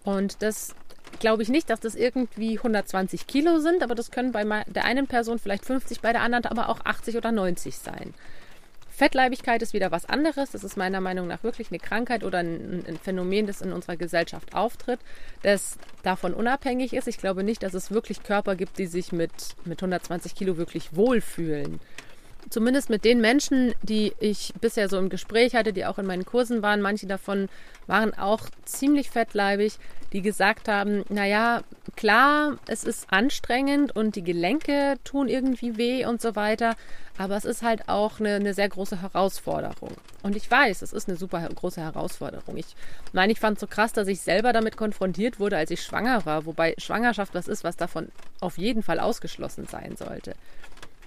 Und 0.03 0.41
das 0.41 0.75
glaube 1.19 1.43
ich 1.43 1.49
nicht, 1.49 1.69
dass 1.69 1.79
das 1.79 1.95
irgendwie 1.95 2.57
120 2.57 3.27
Kilo 3.27 3.59
sind, 3.59 3.83
aber 3.83 3.95
das 3.95 4.11
können 4.11 4.31
bei 4.31 4.43
der 4.67 4.85
einen 4.85 5.07
Person 5.07 5.39
vielleicht 5.39 5.65
50, 5.65 6.01
bei 6.01 6.11
der 6.11 6.21
anderen 6.21 6.45
aber 6.45 6.69
auch 6.69 6.79
80 6.83 7.17
oder 7.17 7.31
90 7.31 7.77
sein. 7.77 8.13
Fettleibigkeit 9.01 9.63
ist 9.63 9.73
wieder 9.73 9.89
was 9.89 10.05
anderes. 10.05 10.51
Das 10.51 10.63
ist 10.63 10.77
meiner 10.77 11.01
Meinung 11.01 11.25
nach 11.25 11.41
wirklich 11.43 11.71
eine 11.71 11.79
Krankheit 11.79 12.23
oder 12.23 12.37
ein, 12.37 12.83
ein, 12.87 12.99
Phänomen, 13.01 13.47
das 13.47 13.61
in 13.61 13.73
unserer 13.73 13.97
Gesellschaft 13.97 14.53
auftritt, 14.53 14.99
das 15.41 15.79
davon 16.03 16.35
unabhängig 16.35 16.93
ist. 16.93 17.07
Ich 17.07 17.17
glaube 17.17 17.43
nicht, 17.43 17.63
dass 17.63 17.73
es 17.73 17.89
wirklich 17.89 18.21
Körper 18.21 18.55
gibt, 18.55 18.77
die 18.77 18.85
sich 18.85 19.11
mit, 19.11 19.31
mit 19.65 19.81
120 19.81 20.35
Kilo 20.35 20.55
wirklich 20.57 20.95
wohlfühlen. 20.95 21.79
Zumindest 22.49 22.89
mit 22.89 23.05
den 23.05 23.21
Menschen, 23.21 23.73
die 23.81 24.13
ich 24.19 24.53
bisher 24.59 24.89
so 24.89 24.97
im 24.97 25.09
Gespräch 25.09 25.55
hatte, 25.55 25.73
die 25.73 25.85
auch 25.85 25.99
in 25.99 26.05
meinen 26.05 26.25
Kursen 26.25 26.61
waren, 26.61 26.81
manche 26.81 27.07
davon 27.07 27.49
waren 27.87 28.13
auch 28.13 28.49
ziemlich 28.65 29.09
fettleibig, 29.09 29.77
die 30.13 30.21
gesagt 30.21 30.67
haben, 30.67 31.05
naja, 31.09 31.61
klar, 31.95 32.57
es 32.67 32.83
ist 32.83 33.11
anstrengend 33.11 33.95
und 33.95 34.15
die 34.15 34.23
Gelenke 34.23 34.95
tun 35.03 35.29
irgendwie 35.29 35.77
weh 35.77 36.05
und 36.05 36.21
so 36.21 36.35
weiter, 36.35 36.75
aber 37.17 37.37
es 37.37 37.45
ist 37.45 37.63
halt 37.63 37.87
auch 37.87 38.19
eine, 38.19 38.35
eine 38.35 38.53
sehr 38.53 38.67
große 38.67 39.01
Herausforderung. 39.01 39.91
Und 40.21 40.35
ich 40.35 40.49
weiß, 40.49 40.81
es 40.81 40.93
ist 40.93 41.07
eine 41.07 41.17
super 41.17 41.47
große 41.47 41.81
Herausforderung. 41.81 42.57
Ich 42.57 42.75
meine, 43.13 43.31
ich 43.31 43.39
fand 43.39 43.57
es 43.57 43.61
so 43.61 43.67
krass, 43.67 43.93
dass 43.93 44.07
ich 44.07 44.21
selber 44.21 44.53
damit 44.53 44.75
konfrontiert 44.75 45.39
wurde, 45.39 45.57
als 45.57 45.71
ich 45.71 45.81
schwanger 45.81 46.25
war, 46.25 46.45
wobei 46.45 46.75
Schwangerschaft 46.77 47.33
was 47.33 47.47
ist, 47.47 47.63
was 47.63 47.77
davon 47.77 48.09
auf 48.41 48.57
jeden 48.57 48.83
Fall 48.83 48.99
ausgeschlossen 48.99 49.67
sein 49.67 49.95
sollte. 49.95 50.33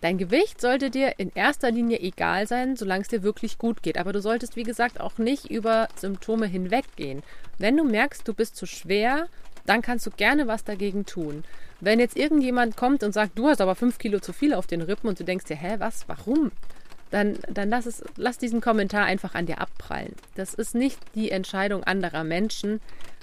Dein 0.01 0.19
Gewicht 0.19 0.61
sollte 0.61 0.91
dir 0.91 1.15
in 1.19 1.33
erster 1.35 1.71
Linie 1.71 2.01
egal 2.01 2.47
sein, 2.47 2.77
solange 2.77 3.03
es 3.03 3.09
dir 3.09 3.23
wirklich 3.23 3.59
gut 3.59 3.83
geht. 3.83 3.97
Aber 3.97 4.13
du 4.13 4.21
solltest, 4.21 4.57
wie 4.57 4.63
gesagt, 4.63 5.01
auch 5.01 5.19
nicht 5.19 5.51
über 5.51 5.89
Symptome 5.97 6.47
hinweggehen. 6.47 7.23
Wenn 7.59 7.77
du 7.77 7.85
merkst, 7.85 8.27
du 8.29 8.35
bist 8.35 8.57
zu 8.57 8.67
schwer, 8.67 9.29
dann 9.67 9.83
kannst 9.83 10.07
du 10.07 10.11
gerne 10.11 10.47
was 10.47 10.65
dagegen 10.65 11.07
tun. 11.07 11.45
Wenn 11.81 12.01
jetzt 12.01 12.17
irgendjemand 12.17 12.77
kommt 12.77 13.03
und 13.03 13.13
sagt, 13.13 13.39
du 13.39 13.49
hast 13.49 13.61
aber 13.61 13.75
fünf 13.75 13.99
Kilo 13.99 14.21
zu 14.21 14.33
viel 14.33 14.55
auf 14.55 14.67
den 14.67 14.83
Rippen 14.83 15.09
und 15.09 15.19
du 15.19 15.25
denkst 15.25 15.47
dir, 15.47 15.57
hä, 15.57 15.77
was, 15.79 16.09
warum? 16.09 16.53
Dann, 17.11 17.39
dann 17.49 17.71
lass, 17.71 17.87
es, 17.87 18.03
lass 18.17 18.39
diesen 18.39 18.61
Kommentar 18.61 19.05
einfach 19.05 19.35
an 19.35 19.47
dir 19.47 19.61
abprallen. 19.61 20.15
Das 20.35 20.55
ist 20.55 20.75
nicht 20.75 20.99
die 21.15 21.31
Entscheidung 21.31 21.85
anderer 21.85 22.25
Menschen, 22.25 22.81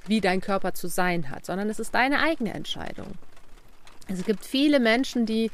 wie 0.07 0.21
dein 0.21 0.41
Körper 0.41 0.73
zu 0.73 0.87
sein 0.87 1.29
hat, 1.29 1.45
sondern 1.45 1.69
es 1.69 1.79
ist 1.79 1.93
deine 1.93 2.21
eigene 2.21 2.53
Entscheidung. 2.53 3.07
Es 4.07 4.25
gibt 4.25 4.45
viele 4.45 4.79
Menschen, 4.79 5.25
die 5.25 5.51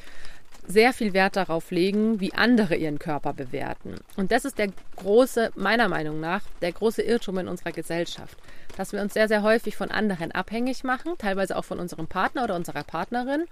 sehr 0.67 0.91
viel 0.93 1.13
Wert 1.13 1.37
darauf 1.37 1.71
legen, 1.71 2.19
wie 2.19 2.33
andere 2.33 2.75
ihren 2.75 2.99
Körper 2.99 3.33
bewerten. 3.33 3.95
Und 4.17 4.31
das 4.31 4.45
ist 4.45 4.57
der 4.57 4.67
große, 4.97 5.51
meiner 5.55 5.87
Meinung 5.87 6.19
nach, 6.19 6.41
der 6.61 6.73
große 6.73 7.01
Irrtum 7.01 7.37
in 7.39 7.47
unserer 7.47 7.71
Gesellschaft, 7.71 8.37
dass 8.75 8.91
wir 8.91 9.01
uns 9.01 9.13
sehr, 9.13 9.29
sehr 9.29 9.43
häufig 9.43 9.77
von 9.77 9.91
anderen 9.91 10.33
abhängig 10.33 10.83
machen, 10.83 11.13
teilweise 11.17 11.55
auch 11.55 11.65
von 11.65 11.79
unserem 11.79 12.07
Partner 12.07 12.43
oder 12.43 12.55
unserer 12.55 12.83
Partnerin, 12.83 13.45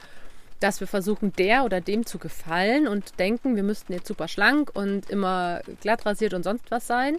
dass 0.59 0.79
wir 0.79 0.87
versuchen, 0.87 1.33
der 1.33 1.63
oder 1.63 1.81
dem 1.81 2.05
zu 2.05 2.17
gefallen 2.17 2.87
und 2.87 3.17
denken, 3.19 3.55
wir 3.55 3.63
müssten 3.63 3.93
jetzt 3.93 4.07
super 4.07 4.27
schlank 4.27 4.71
und 4.73 5.09
immer 5.09 5.61
glatt 5.81 6.05
rasiert 6.05 6.33
und 6.33 6.43
sonst 6.43 6.69
was 6.69 6.87
sein. 6.87 7.17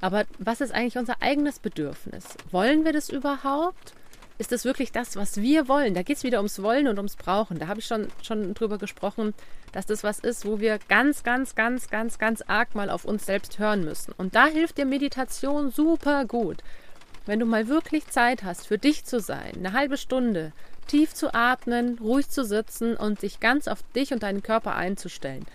Aber 0.00 0.24
was 0.38 0.60
ist 0.60 0.72
eigentlich 0.72 0.98
unser 0.98 1.22
eigenes 1.22 1.58
Bedürfnis? 1.58 2.24
Wollen 2.50 2.84
wir 2.84 2.92
das 2.92 3.08
überhaupt? 3.08 3.94
Ist 4.38 4.52
das 4.52 4.64
wirklich 4.64 4.92
das, 4.92 5.16
was 5.16 5.40
wir 5.40 5.68
wollen? 5.68 5.94
Da 5.94 6.02
geht 6.02 6.18
es 6.18 6.24
wieder 6.24 6.38
ums 6.38 6.62
Wollen 6.62 6.88
und 6.88 6.98
ums 6.98 7.16
Brauchen. 7.16 7.58
Da 7.58 7.68
habe 7.68 7.80
ich 7.80 7.86
schon, 7.86 8.08
schon 8.22 8.54
drüber 8.54 8.78
gesprochen, 8.78 9.34
dass 9.72 9.86
das 9.86 10.04
was 10.04 10.18
ist, 10.18 10.44
wo 10.44 10.60
wir 10.60 10.78
ganz, 10.88 11.22
ganz, 11.22 11.54
ganz, 11.54 11.88
ganz, 11.88 12.18
ganz 12.18 12.42
arg 12.42 12.74
mal 12.74 12.90
auf 12.90 13.04
uns 13.04 13.24
selbst 13.24 13.58
hören 13.58 13.84
müssen. 13.84 14.12
Und 14.16 14.34
da 14.34 14.46
hilft 14.46 14.78
dir 14.78 14.84
Meditation 14.84 15.70
super 15.70 16.24
gut. 16.26 16.62
Wenn 17.24 17.40
du 17.40 17.46
mal 17.46 17.66
wirklich 17.68 18.06
Zeit 18.08 18.44
hast, 18.44 18.66
für 18.66 18.78
dich 18.78 19.04
zu 19.04 19.20
sein, 19.20 19.52
eine 19.56 19.72
halbe 19.72 19.96
Stunde, 19.96 20.52
tief 20.86 21.12
zu 21.14 21.34
atmen, 21.34 21.98
ruhig 21.98 22.28
zu 22.28 22.44
sitzen 22.44 22.94
und 22.94 23.20
sich 23.20 23.40
ganz 23.40 23.66
auf 23.68 23.82
dich 23.94 24.12
und 24.12 24.22
deinen 24.22 24.42
Körper 24.42 24.76
einzustellen, 24.76 25.46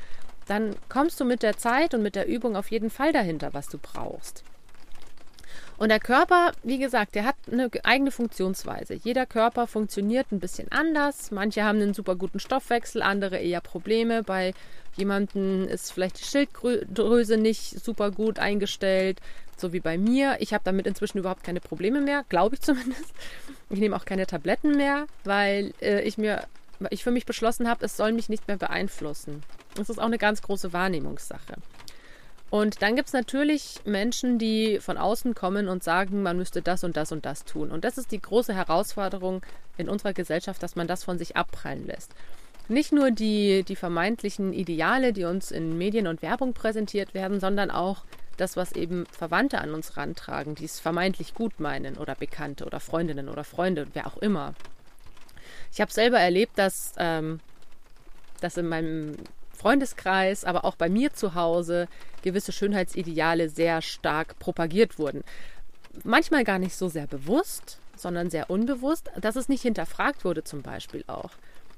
dann 0.48 0.76
kommst 0.90 1.20
du 1.20 1.26
mit 1.26 1.44
der 1.44 1.58
Zeit 1.58 1.94
und 1.94 2.02
mit 2.02 2.16
der 2.16 2.28
Übung 2.28 2.56
auf 2.56 2.72
jeden 2.72 2.90
Fall 2.90 3.14
dahinter, 3.14 3.54
was 3.54 3.68
du 3.68 3.78
brauchst. 3.78 4.44
Und 5.82 5.90
der 5.90 6.00
Körper, 6.00 6.52
wie 6.62 6.78
gesagt, 6.78 7.16
der 7.16 7.26
hat 7.26 7.36
eine 7.52 7.68
eigene 7.82 8.12
Funktionsweise. 8.12 8.94
Jeder 8.94 9.26
Körper 9.26 9.66
funktioniert 9.66 10.32
ein 10.32 10.40
bisschen 10.40 10.72
anders. 10.72 11.32
Manche 11.32 11.64
haben 11.64 11.82
einen 11.82 11.96
super 11.96 12.16
guten 12.16 12.40
Stoffwechsel, 12.40 13.02
andere 13.02 13.40
eher 13.40 13.62
Probleme. 13.62 14.22
Bei 14.22 14.54
jemandem 14.96 15.68
ist 15.68 15.92
vielleicht 15.92 16.20
die 16.20 16.24
Schilddrüse 16.24 17.38
nicht 17.38 17.84
super 17.84 18.12
gut 18.12 18.38
eingestellt, 18.38 19.22
so 19.58 19.74
wie 19.74 19.80
bei 19.80 19.98
mir. 19.98 20.38
Ich 20.38 20.54
habe 20.54 20.64
damit 20.64 20.86
inzwischen 20.86 21.18
überhaupt 21.18 21.44
keine 21.44 21.62
Probleme 21.62 22.00
mehr, 22.00 22.26
glaube 22.30 22.54
ich 22.54 22.62
zumindest. 22.62 23.16
Ich 23.72 23.80
nehme 23.80 23.96
auch 23.96 24.06
keine 24.06 24.28
Tabletten 24.28 24.78
mehr, 24.78 25.08
weil 25.24 25.74
äh, 25.82 26.04
ich 26.04 26.20
mir 26.20 26.44
ich 26.92 27.04
für 27.04 27.12
mich 27.12 27.26
beschlossen 27.26 27.68
habe, 27.68 27.86
es 27.86 27.98
soll 27.98 28.12
mich 28.12 28.30
nicht 28.30 28.48
mehr 28.48 28.58
beeinflussen. 28.58 29.42
Das 29.74 29.90
ist 29.90 29.98
auch 29.98 30.06
eine 30.06 30.20
ganz 30.20 30.44
große 30.44 30.74
Wahrnehmungssache. 30.74 31.56
Und 32.52 32.82
dann 32.82 32.98
gibt 32.98 33.08
es 33.08 33.14
natürlich 33.14 33.80
Menschen, 33.86 34.38
die 34.38 34.80
von 34.82 34.98
außen 34.98 35.34
kommen 35.36 35.70
und 35.70 35.86
sagen, 35.86 36.22
man 36.22 36.36
müsste 36.36 36.62
das 36.62 36.84
und 36.84 36.98
das 36.98 37.14
und 37.14 37.26
das 37.26 37.46
tun. 37.46 37.72
Und 37.72 37.86
das 37.86 37.98
ist 37.98 38.12
die 38.12 38.22
große 38.22 38.54
Herausforderung 38.54 39.42
in 39.78 39.88
unserer 39.88 40.12
Gesellschaft, 40.12 40.62
dass 40.62 40.76
man 40.76 40.86
das 40.86 41.06
von 41.06 41.18
sich 41.18 41.38
abprallen 41.38 41.88
lässt. 41.88 42.12
Nicht 42.68 42.92
nur 42.92 43.10
die, 43.10 43.64
die 43.64 43.78
vermeintlichen 43.78 44.52
Ideale, 44.52 45.14
die 45.14 45.24
uns 45.24 45.52
in 45.52 45.78
Medien 45.78 46.08
und 46.08 46.22
Werbung 46.22 46.54
präsentiert 46.54 47.14
werden, 47.14 47.40
sondern 47.40 47.72
auch 47.72 48.04
das, 48.36 48.58
was 48.58 48.74
eben 48.74 49.06
Verwandte 49.06 49.60
an 49.60 49.74
uns 49.74 49.96
rantragen, 49.96 50.54
die 50.54 50.66
es 50.66 50.82
vermeintlich 50.82 51.34
gut 51.34 51.62
meinen 51.62 51.98
oder 51.98 52.16
Bekannte 52.16 52.66
oder 52.66 52.82
Freundinnen 52.82 53.30
oder 53.30 53.46
Freunde, 53.46 53.88
wer 53.94 54.08
auch 54.08 54.18
immer. 54.18 54.56
Ich 55.72 55.80
habe 55.80 55.92
selber 55.92 56.20
erlebt, 56.20 56.58
dass, 56.58 56.94
ähm, 56.98 57.40
dass 58.42 58.58
in 58.58 58.68
meinem 58.68 59.16
Freundeskreis, 59.62 60.44
aber 60.44 60.66
auch 60.66 60.76
bei 60.76 60.90
mir 60.90 61.14
zu 61.14 61.36
Hause 61.36 61.88
gewisse 62.24 62.52
Schönheitsideale 62.52 63.50
sehr 63.50 63.82
stark 63.82 64.40
propagiert 64.40 64.98
wurden. 64.98 65.24
Manchmal 66.04 66.44
gar 66.44 66.58
nicht 66.58 66.76
so 66.76 66.88
sehr 66.88 67.08
bewusst, 67.08 67.78
sondern 67.96 68.30
sehr 68.30 68.50
unbewusst, 68.50 69.12
dass 69.20 69.36
es 69.36 69.50
nicht 69.50 69.62
hinterfragt 69.62 70.26
wurde 70.26 70.44
zum 70.44 70.64
Beispiel 70.64 71.04
auch. 71.08 71.32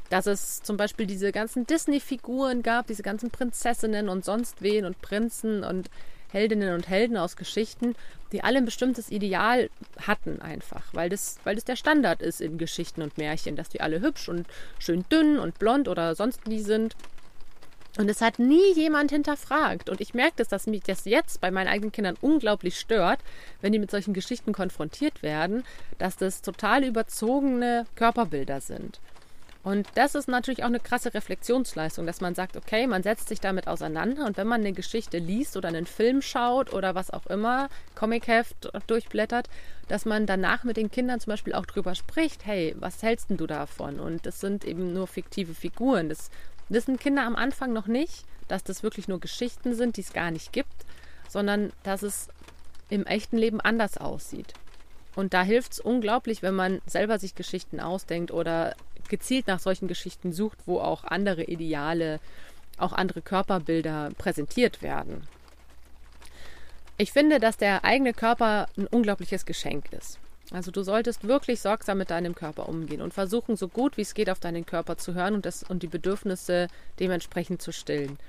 Dass 0.09 0.27
es 0.27 0.63
zum 0.63 0.77
Beispiel 0.77 1.07
diese 1.07 1.31
ganzen 1.31 1.65
Disney-Figuren 1.67 2.63
gab, 2.63 2.87
diese 2.87 3.03
ganzen 3.03 3.31
Prinzessinnen 3.31 4.07
und 4.07 4.23
sonst 4.23 4.61
wen 4.61 4.85
und 4.85 5.01
Prinzen 5.01 5.63
und 5.63 5.89
Heldinnen 6.29 6.73
und 6.73 6.87
Helden 6.87 7.17
aus 7.17 7.35
Geschichten, 7.35 7.95
die 8.31 8.43
alle 8.43 8.57
ein 8.57 8.65
bestimmtes 8.65 9.11
Ideal 9.11 9.69
hatten 9.99 10.41
einfach, 10.41 10.83
weil 10.93 11.09
das, 11.09 11.37
weil 11.43 11.55
das 11.55 11.65
der 11.65 11.75
Standard 11.75 12.21
ist 12.21 12.41
in 12.41 12.57
Geschichten 12.57 13.01
und 13.01 13.17
Märchen, 13.17 13.55
dass 13.55 13.69
die 13.69 13.81
alle 13.81 14.01
hübsch 14.01 14.29
und 14.29 14.47
schön 14.79 15.05
dünn 15.11 15.37
und 15.37 15.59
blond 15.59 15.87
oder 15.87 16.15
sonst 16.15 16.39
wie 16.49 16.61
sind. 16.61 16.95
Und 17.97 18.09
es 18.09 18.21
hat 18.21 18.39
nie 18.39 18.73
jemand 18.73 19.11
hinterfragt. 19.11 19.89
Und 19.89 20.01
ich 20.01 20.13
merke 20.13 20.33
das, 20.37 20.47
dass 20.47 20.65
mich 20.65 20.81
das 20.83 21.05
jetzt 21.05 21.41
bei 21.41 21.51
meinen 21.51 21.67
eigenen 21.67 21.91
Kindern 21.91 22.17
unglaublich 22.21 22.79
stört, 22.79 23.19
wenn 23.61 23.71
die 23.71 23.79
mit 23.79 23.91
solchen 23.91 24.13
Geschichten 24.13 24.51
konfrontiert 24.51 25.21
werden, 25.21 25.63
dass 25.99 26.17
das 26.17 26.41
total 26.41 26.83
überzogene 26.83 27.85
Körperbilder 27.95 28.61
sind. 28.61 28.99
Und 29.63 29.87
das 29.95 30.13
ist 30.13 30.27
natürlich 30.27 30.63
auch 30.63 30.67
eine 30.67 30.81
krasse 30.81 31.13
Reflexionsleistung, 31.13 32.05
dass 32.05 32.19
man 32.19 32.35
sagt, 32.35 32.57
okay, 32.57 32.85
man 32.85 33.01
setzt 33.01 33.29
sich 33.29 33.39
damit 33.39 33.69
auseinander 33.69 34.25
und 34.25 34.35
wenn 34.35 34.47
man 34.47 34.59
eine 34.59 34.73
Geschichte 34.73 35.19
liest 35.19 35.55
oder 35.55 35.69
einen 35.69 35.85
Film 35.85 36.21
schaut 36.21 36.73
oder 36.73 36.95
was 36.95 37.11
auch 37.11 37.25
immer, 37.27 37.69
Comicheft 37.95 38.69
durchblättert, 38.87 39.47
dass 39.87 40.03
man 40.03 40.25
danach 40.25 40.65
mit 40.65 40.75
den 40.75 40.91
Kindern 40.91 41.21
zum 41.21 41.31
Beispiel 41.31 41.53
auch 41.53 41.65
drüber 41.65 41.95
spricht, 41.95 42.45
hey, 42.45 42.75
was 42.77 43.01
hältst 43.03 43.29
denn 43.29 43.37
du 43.37 43.47
davon? 43.47 44.01
Und 44.01 44.25
das 44.25 44.41
sind 44.41 44.65
eben 44.65 44.91
nur 44.91 45.07
fiktive 45.07 45.53
Figuren. 45.53 46.09
Das 46.09 46.29
wissen 46.69 46.97
Kinder 46.97 47.23
am 47.23 47.35
Anfang 47.35 47.73
noch 47.73 47.87
nicht, 47.87 48.25
dass 48.47 48.63
das 48.63 48.83
wirklich 48.83 49.07
nur 49.07 49.19
Geschichten 49.19 49.75
sind, 49.75 49.97
die 49.97 50.01
es 50.01 50.13
gar 50.13 50.31
nicht 50.31 50.53
gibt, 50.53 50.85
sondern 51.27 51.71
dass 51.83 52.03
es 52.03 52.27
im 52.89 53.05
echten 53.05 53.37
Leben 53.37 53.61
anders 53.61 53.97
aussieht. 53.97 54.53
Und 55.15 55.33
da 55.33 55.43
hilft 55.43 55.73
es 55.73 55.79
unglaublich, 55.79 56.41
wenn 56.41 56.55
man 56.55 56.81
selber 56.85 57.19
sich 57.19 57.35
Geschichten 57.35 57.79
ausdenkt 57.79 58.31
oder 58.31 58.75
gezielt 59.09 59.47
nach 59.47 59.59
solchen 59.59 59.87
Geschichten 59.87 60.33
sucht, 60.33 60.57
wo 60.65 60.79
auch 60.79 61.03
andere 61.03 61.43
Ideale, 61.43 62.19
auch 62.77 62.93
andere 62.93 63.21
Körperbilder 63.21 64.11
präsentiert 64.17 64.81
werden. 64.81 65.27
Ich 66.97 67.11
finde, 67.11 67.39
dass 67.39 67.57
der 67.57 67.83
eigene 67.83 68.13
Körper 68.13 68.67
ein 68.77 68.87
unglaubliches 68.87 69.45
Geschenk 69.45 69.91
ist. 69.91 70.19
Also 70.53 70.69
du 70.69 70.83
solltest 70.83 71.27
wirklich 71.27 71.59
sorgsam 71.59 71.97
mit 71.97 72.11
deinem 72.11 72.35
Körper 72.35 72.69
umgehen 72.69 73.01
und 73.01 73.13
versuchen, 73.13 73.57
so 73.57 73.67
gut 73.67 73.97
wie 73.97 74.03
es 74.03 74.13
geht, 74.13 74.29
auf 74.29 74.39
deinen 74.39 74.67
Körper 74.67 74.97
zu 74.97 75.15
hören 75.15 75.33
und, 75.33 75.47
das, 75.47 75.63
und 75.63 75.81
die 75.81 75.87
Bedürfnisse 75.87 76.67
dementsprechend 76.99 77.61
zu 77.61 77.73
stillen. 77.73 78.19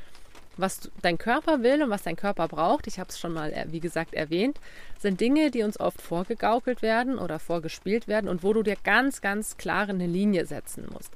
Was 0.56 0.90
dein 1.02 1.18
Körper 1.18 1.62
will 1.62 1.82
und 1.82 1.90
was 1.90 2.04
dein 2.04 2.16
Körper 2.16 2.48
braucht, 2.48 2.86
ich 2.86 2.98
habe 2.98 3.10
es 3.10 3.18
schon 3.18 3.34
mal, 3.34 3.52
äh, 3.52 3.66
wie 3.68 3.80
gesagt, 3.80 4.14
erwähnt, 4.14 4.58
sind 4.98 5.20
Dinge, 5.20 5.50
die 5.50 5.64
uns 5.64 5.78
oft 5.78 6.00
vorgegaukelt 6.00 6.80
werden 6.80 7.18
oder 7.18 7.38
vorgespielt 7.38 8.08
werden 8.08 8.30
und 8.30 8.42
wo 8.42 8.54
du 8.54 8.62
dir 8.62 8.76
ganz, 8.82 9.20
ganz 9.20 9.58
klar 9.58 9.88
eine 9.88 10.06
Linie 10.06 10.46
setzen 10.46 10.86
musst. 10.90 11.12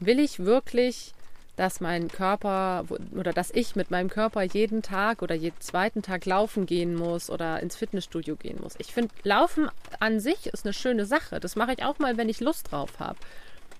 Will 0.00 0.18
ich 0.18 0.38
wirklich 0.38 1.12
dass 1.58 1.80
mein 1.80 2.06
Körper 2.06 2.84
oder 3.16 3.32
dass 3.32 3.50
ich 3.50 3.74
mit 3.74 3.90
meinem 3.90 4.08
Körper 4.08 4.42
jeden 4.42 4.80
Tag 4.80 5.22
oder 5.22 5.34
jeden 5.34 5.60
zweiten 5.60 6.02
Tag 6.02 6.24
laufen 6.24 6.66
gehen 6.66 6.94
muss 6.94 7.30
oder 7.30 7.58
ins 7.60 7.74
Fitnessstudio 7.74 8.36
gehen 8.36 8.58
muss. 8.62 8.76
Ich 8.78 8.92
finde, 8.92 9.12
Laufen 9.24 9.68
an 9.98 10.20
sich 10.20 10.46
ist 10.46 10.64
eine 10.64 10.72
schöne 10.72 11.04
Sache. 11.04 11.40
Das 11.40 11.56
mache 11.56 11.72
ich 11.72 11.82
auch 11.82 11.98
mal, 11.98 12.16
wenn 12.16 12.28
ich 12.28 12.38
Lust 12.38 12.70
drauf 12.70 13.00
habe. 13.00 13.18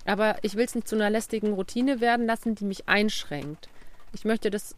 Aber 0.07 0.39
ich 0.43 0.57
will 0.57 0.65
es 0.65 0.75
nicht 0.75 0.89
zu 0.89 0.97
einer 0.97 1.09
lästigen 1.09 1.53
Routine 1.53 2.01
werden 2.01 2.27
lassen, 2.27 2.57
die 2.57 2.65
mich 2.65 2.89
einschränkt. 2.89 3.69
Ich 4.13 4.25
möchte 4.25 4.51
das 4.51 4.75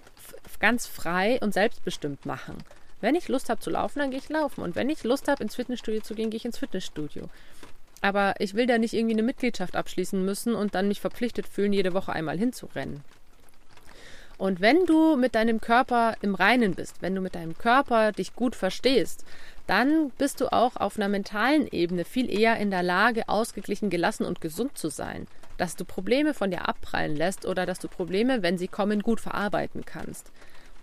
ganz 0.59 0.87
frei 0.87 1.39
und 1.41 1.55
selbstbestimmt 1.55 2.27
machen. 2.27 2.59
Wenn 3.01 3.15
ich 3.15 3.29
Lust 3.29 3.49
habe 3.49 3.61
zu 3.61 3.71
laufen, 3.71 4.01
dann 4.01 4.11
gehe 4.11 4.19
ich 4.19 4.29
laufen. 4.29 4.61
Und 4.61 4.77
wenn 4.77 4.91
ich 4.91 5.05
Lust 5.05 5.27
habe, 5.29 5.43
ins 5.43 5.55
Fitnessstudio 5.55 6.03
zu 6.03 6.15
gehen, 6.15 6.29
gehe 6.29 6.37
ich 6.37 6.45
ins 6.45 6.59
Fitnessstudio. 6.59 7.31
Aber 8.01 8.35
ich 8.39 8.55
will 8.55 8.67
da 8.67 8.79
nicht 8.79 8.95
irgendwie 8.95 9.15
eine 9.15 9.23
Mitgliedschaft 9.23 9.77
abschließen 9.77 10.25
müssen 10.25 10.55
und 10.55 10.75
dann 10.75 10.89
mich 10.89 11.01
verpflichtet 11.01 11.47
fühlen, 11.47 11.73
jede 11.73 11.93
Woche 11.93 12.13
einmal 12.13 12.39
hinzurennen. 12.39 13.03
Und 14.39 14.63
wenn 14.63 14.87
du 14.87 15.17
mit 15.17 15.35
deinem 15.35 15.61
Körper 15.61 16.17
im 16.23 16.35
Reinen 16.35 16.75
bist, 16.75 17.03
wenn 17.03 17.15
du 17.15 17.21
mit 17.21 17.35
deinem 17.35 17.59
Körper 17.59 18.13
dich 18.13 18.35
gut 18.35 18.57
verstehst, 18.57 19.27
dann 19.67 20.11
bist 20.17 20.41
du 20.41 20.51
auch 20.51 20.77
auf 20.77 20.97
einer 20.97 21.09
mentalen 21.09 21.69
Ebene 21.71 22.07
viel 22.07 22.31
eher 22.31 22.57
in 22.57 22.71
der 22.71 22.83
Lage, 22.83 23.29
ausgeglichen, 23.29 23.91
gelassen 23.91 24.25
und 24.25 24.41
gesund 24.41 24.79
zu 24.79 24.89
sein. 24.89 25.27
Dass 25.59 25.77
du 25.77 25.85
Probleme 25.85 26.33
von 26.33 26.51
dir 26.51 26.67
abprallen 26.67 27.17
lässt 27.17 27.45
oder 27.45 27.67
dass 27.67 27.81
du 27.81 27.89
Probleme, 27.89 28.43
wenn 28.43 28.57
sie 28.57 28.67
kommen, 28.67 29.03
gut 29.03 29.21
verarbeiten 29.21 29.85
kannst. 29.85 30.33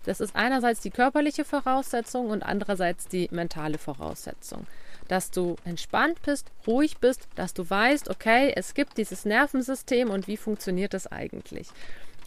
Das 0.04 0.20
ist 0.20 0.36
einerseits 0.36 0.80
die 0.80 0.90
körperliche 0.90 1.44
Voraussetzung 1.44 2.30
und 2.30 2.44
andererseits 2.44 3.08
die 3.08 3.28
mentale 3.32 3.76
Voraussetzung. 3.76 4.68
Dass 5.08 5.30
du 5.30 5.56
entspannt 5.64 6.20
bist, 6.22 6.50
ruhig 6.66 6.98
bist, 6.98 7.28
dass 7.34 7.54
du 7.54 7.68
weißt, 7.68 8.10
okay, 8.10 8.52
es 8.54 8.74
gibt 8.74 8.98
dieses 8.98 9.24
Nervensystem 9.24 10.10
und 10.10 10.28
wie 10.28 10.36
funktioniert 10.36 10.94
das 10.94 11.06
eigentlich. 11.06 11.68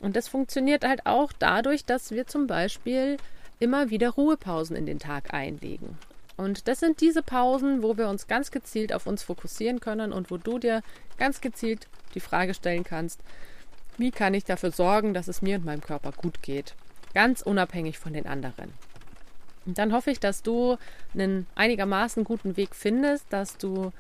Und 0.02 0.16
das 0.16 0.28
funktioniert 0.28 0.84
halt 0.84 1.06
auch 1.06 1.32
dadurch, 1.38 1.86
dass 1.86 2.12
wir 2.12 2.26
zum 2.28 2.48
Beispiel 2.48 3.18
immer 3.60 3.92
wieder 3.92 4.10
Ruhepausen 4.10 4.76
in 4.76 4.88
den 4.88 5.00
Tag 5.00 5.34
einlegen. 5.34 5.98
Und 6.38 6.68
das 6.68 6.80
sind 6.80 7.02
diese 7.02 7.22
Pausen, 7.22 7.84
wo 7.84 7.98
wir 7.98 8.10
uns 8.10 8.28
ganz 8.28 8.50
gezielt 8.50 8.94
auf 8.94 9.06
uns 9.06 9.22
fokussieren 9.22 9.80
können 9.80 10.12
und 10.12 10.32
wo 10.32 10.38
du 10.38 10.58
dir 10.58 10.82
ganz 11.20 11.40
gezielt 11.40 11.88
die 12.16 12.20
Frage 12.20 12.56
stellen 12.56 12.84
kannst, 12.84 13.22
wie 13.98 14.10
kann 14.10 14.34
ich 14.34 14.44
dafür 14.44 14.72
sorgen, 14.72 15.14
dass 15.14 15.28
es 15.28 15.44
mir 15.44 15.58
und 15.58 15.66
meinem 15.66 15.82
Körper 15.82 16.12
gut 16.12 16.42
geht, 16.42 16.74
ganz 17.14 17.44
unabhängig 17.44 18.00
von 18.00 18.14
den 18.14 18.26
anderen. 18.26 18.74
Dann 19.66 19.94
hoffe 19.94 20.12
ich, 20.12 20.20
dass 20.20 20.42
du 20.42 20.78
einen 21.14 21.48
einigermaßen 21.56 22.24
guten 22.24 22.58
Weg 22.58 22.76
findest, 22.76 23.26
dass 23.32 23.58
du 23.58 23.92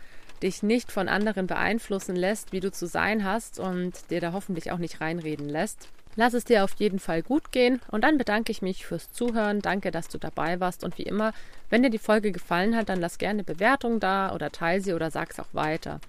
dich 0.42 0.64
nicht 0.64 0.92
von 0.92 1.08
anderen 1.08 1.48
beeinflussen 1.48 2.16
lässt, 2.16 2.52
wie 2.52 2.60
du 2.60 2.72
zu 2.72 2.88
sein 2.88 3.24
hast 3.24 3.60
und 3.60 4.10
dir 4.10 4.22
da 4.22 4.34
hoffentlich 4.34 4.72
auch 4.72 4.80
nicht 4.80 5.02
reinreden 5.02 5.48
lässt. 5.48 5.90
Lass 6.16 6.34
es 6.34 6.44
dir 6.44 6.64
auf 6.64 6.74
jeden 6.74 7.00
Fall 7.00 7.22
gut 7.22 7.52
gehen 7.52 7.80
und 7.90 8.04
dann 8.04 8.18
bedanke 8.18 8.52
ich 8.52 8.62
mich 8.62 8.86
fürs 8.86 9.12
Zuhören. 9.12 9.62
Danke, 9.62 9.92
dass 9.92 10.10
du 10.10 10.18
dabei 10.18 10.60
warst 10.60 10.84
und 10.84 10.98
wie 10.98 11.04
immer, 11.04 11.32
wenn 11.70 11.84
dir 11.84 11.90
die 11.90 12.00
Folge 12.00 12.32
gefallen 12.32 12.76
hat, 12.76 12.90
dann 12.90 13.00
lass 13.00 13.18
gerne 13.18 13.44
Bewertung 13.44 14.00
da 14.00 14.34
oder 14.34 14.52
teile 14.52 14.82
sie 14.82 14.94
oder 14.94 15.10
sag 15.10 15.32
es 15.32 15.40
auch 15.40 15.54
weiter. 15.54 16.02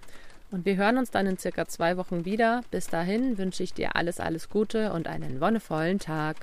Und 0.51 0.67
wir 0.67 0.77
hören 0.77 0.99
uns 0.99 1.11
dann 1.11 1.27
in 1.27 1.39
circa 1.39 1.67
zwei 1.67 1.97
Wochen 1.97 2.25
wieder. 2.25 2.63
Bis 2.71 2.89
dahin 2.89 3.39
wünsche 3.39 3.63
ich 3.63 3.73
dir 3.73 3.97
alles, 3.97 4.21
alles 4.21 4.51
Gute 4.51 4.93
und 4.93 5.07
einen 5.07 5.41
wonnevollen 5.41 5.99
Tag. 5.99 6.37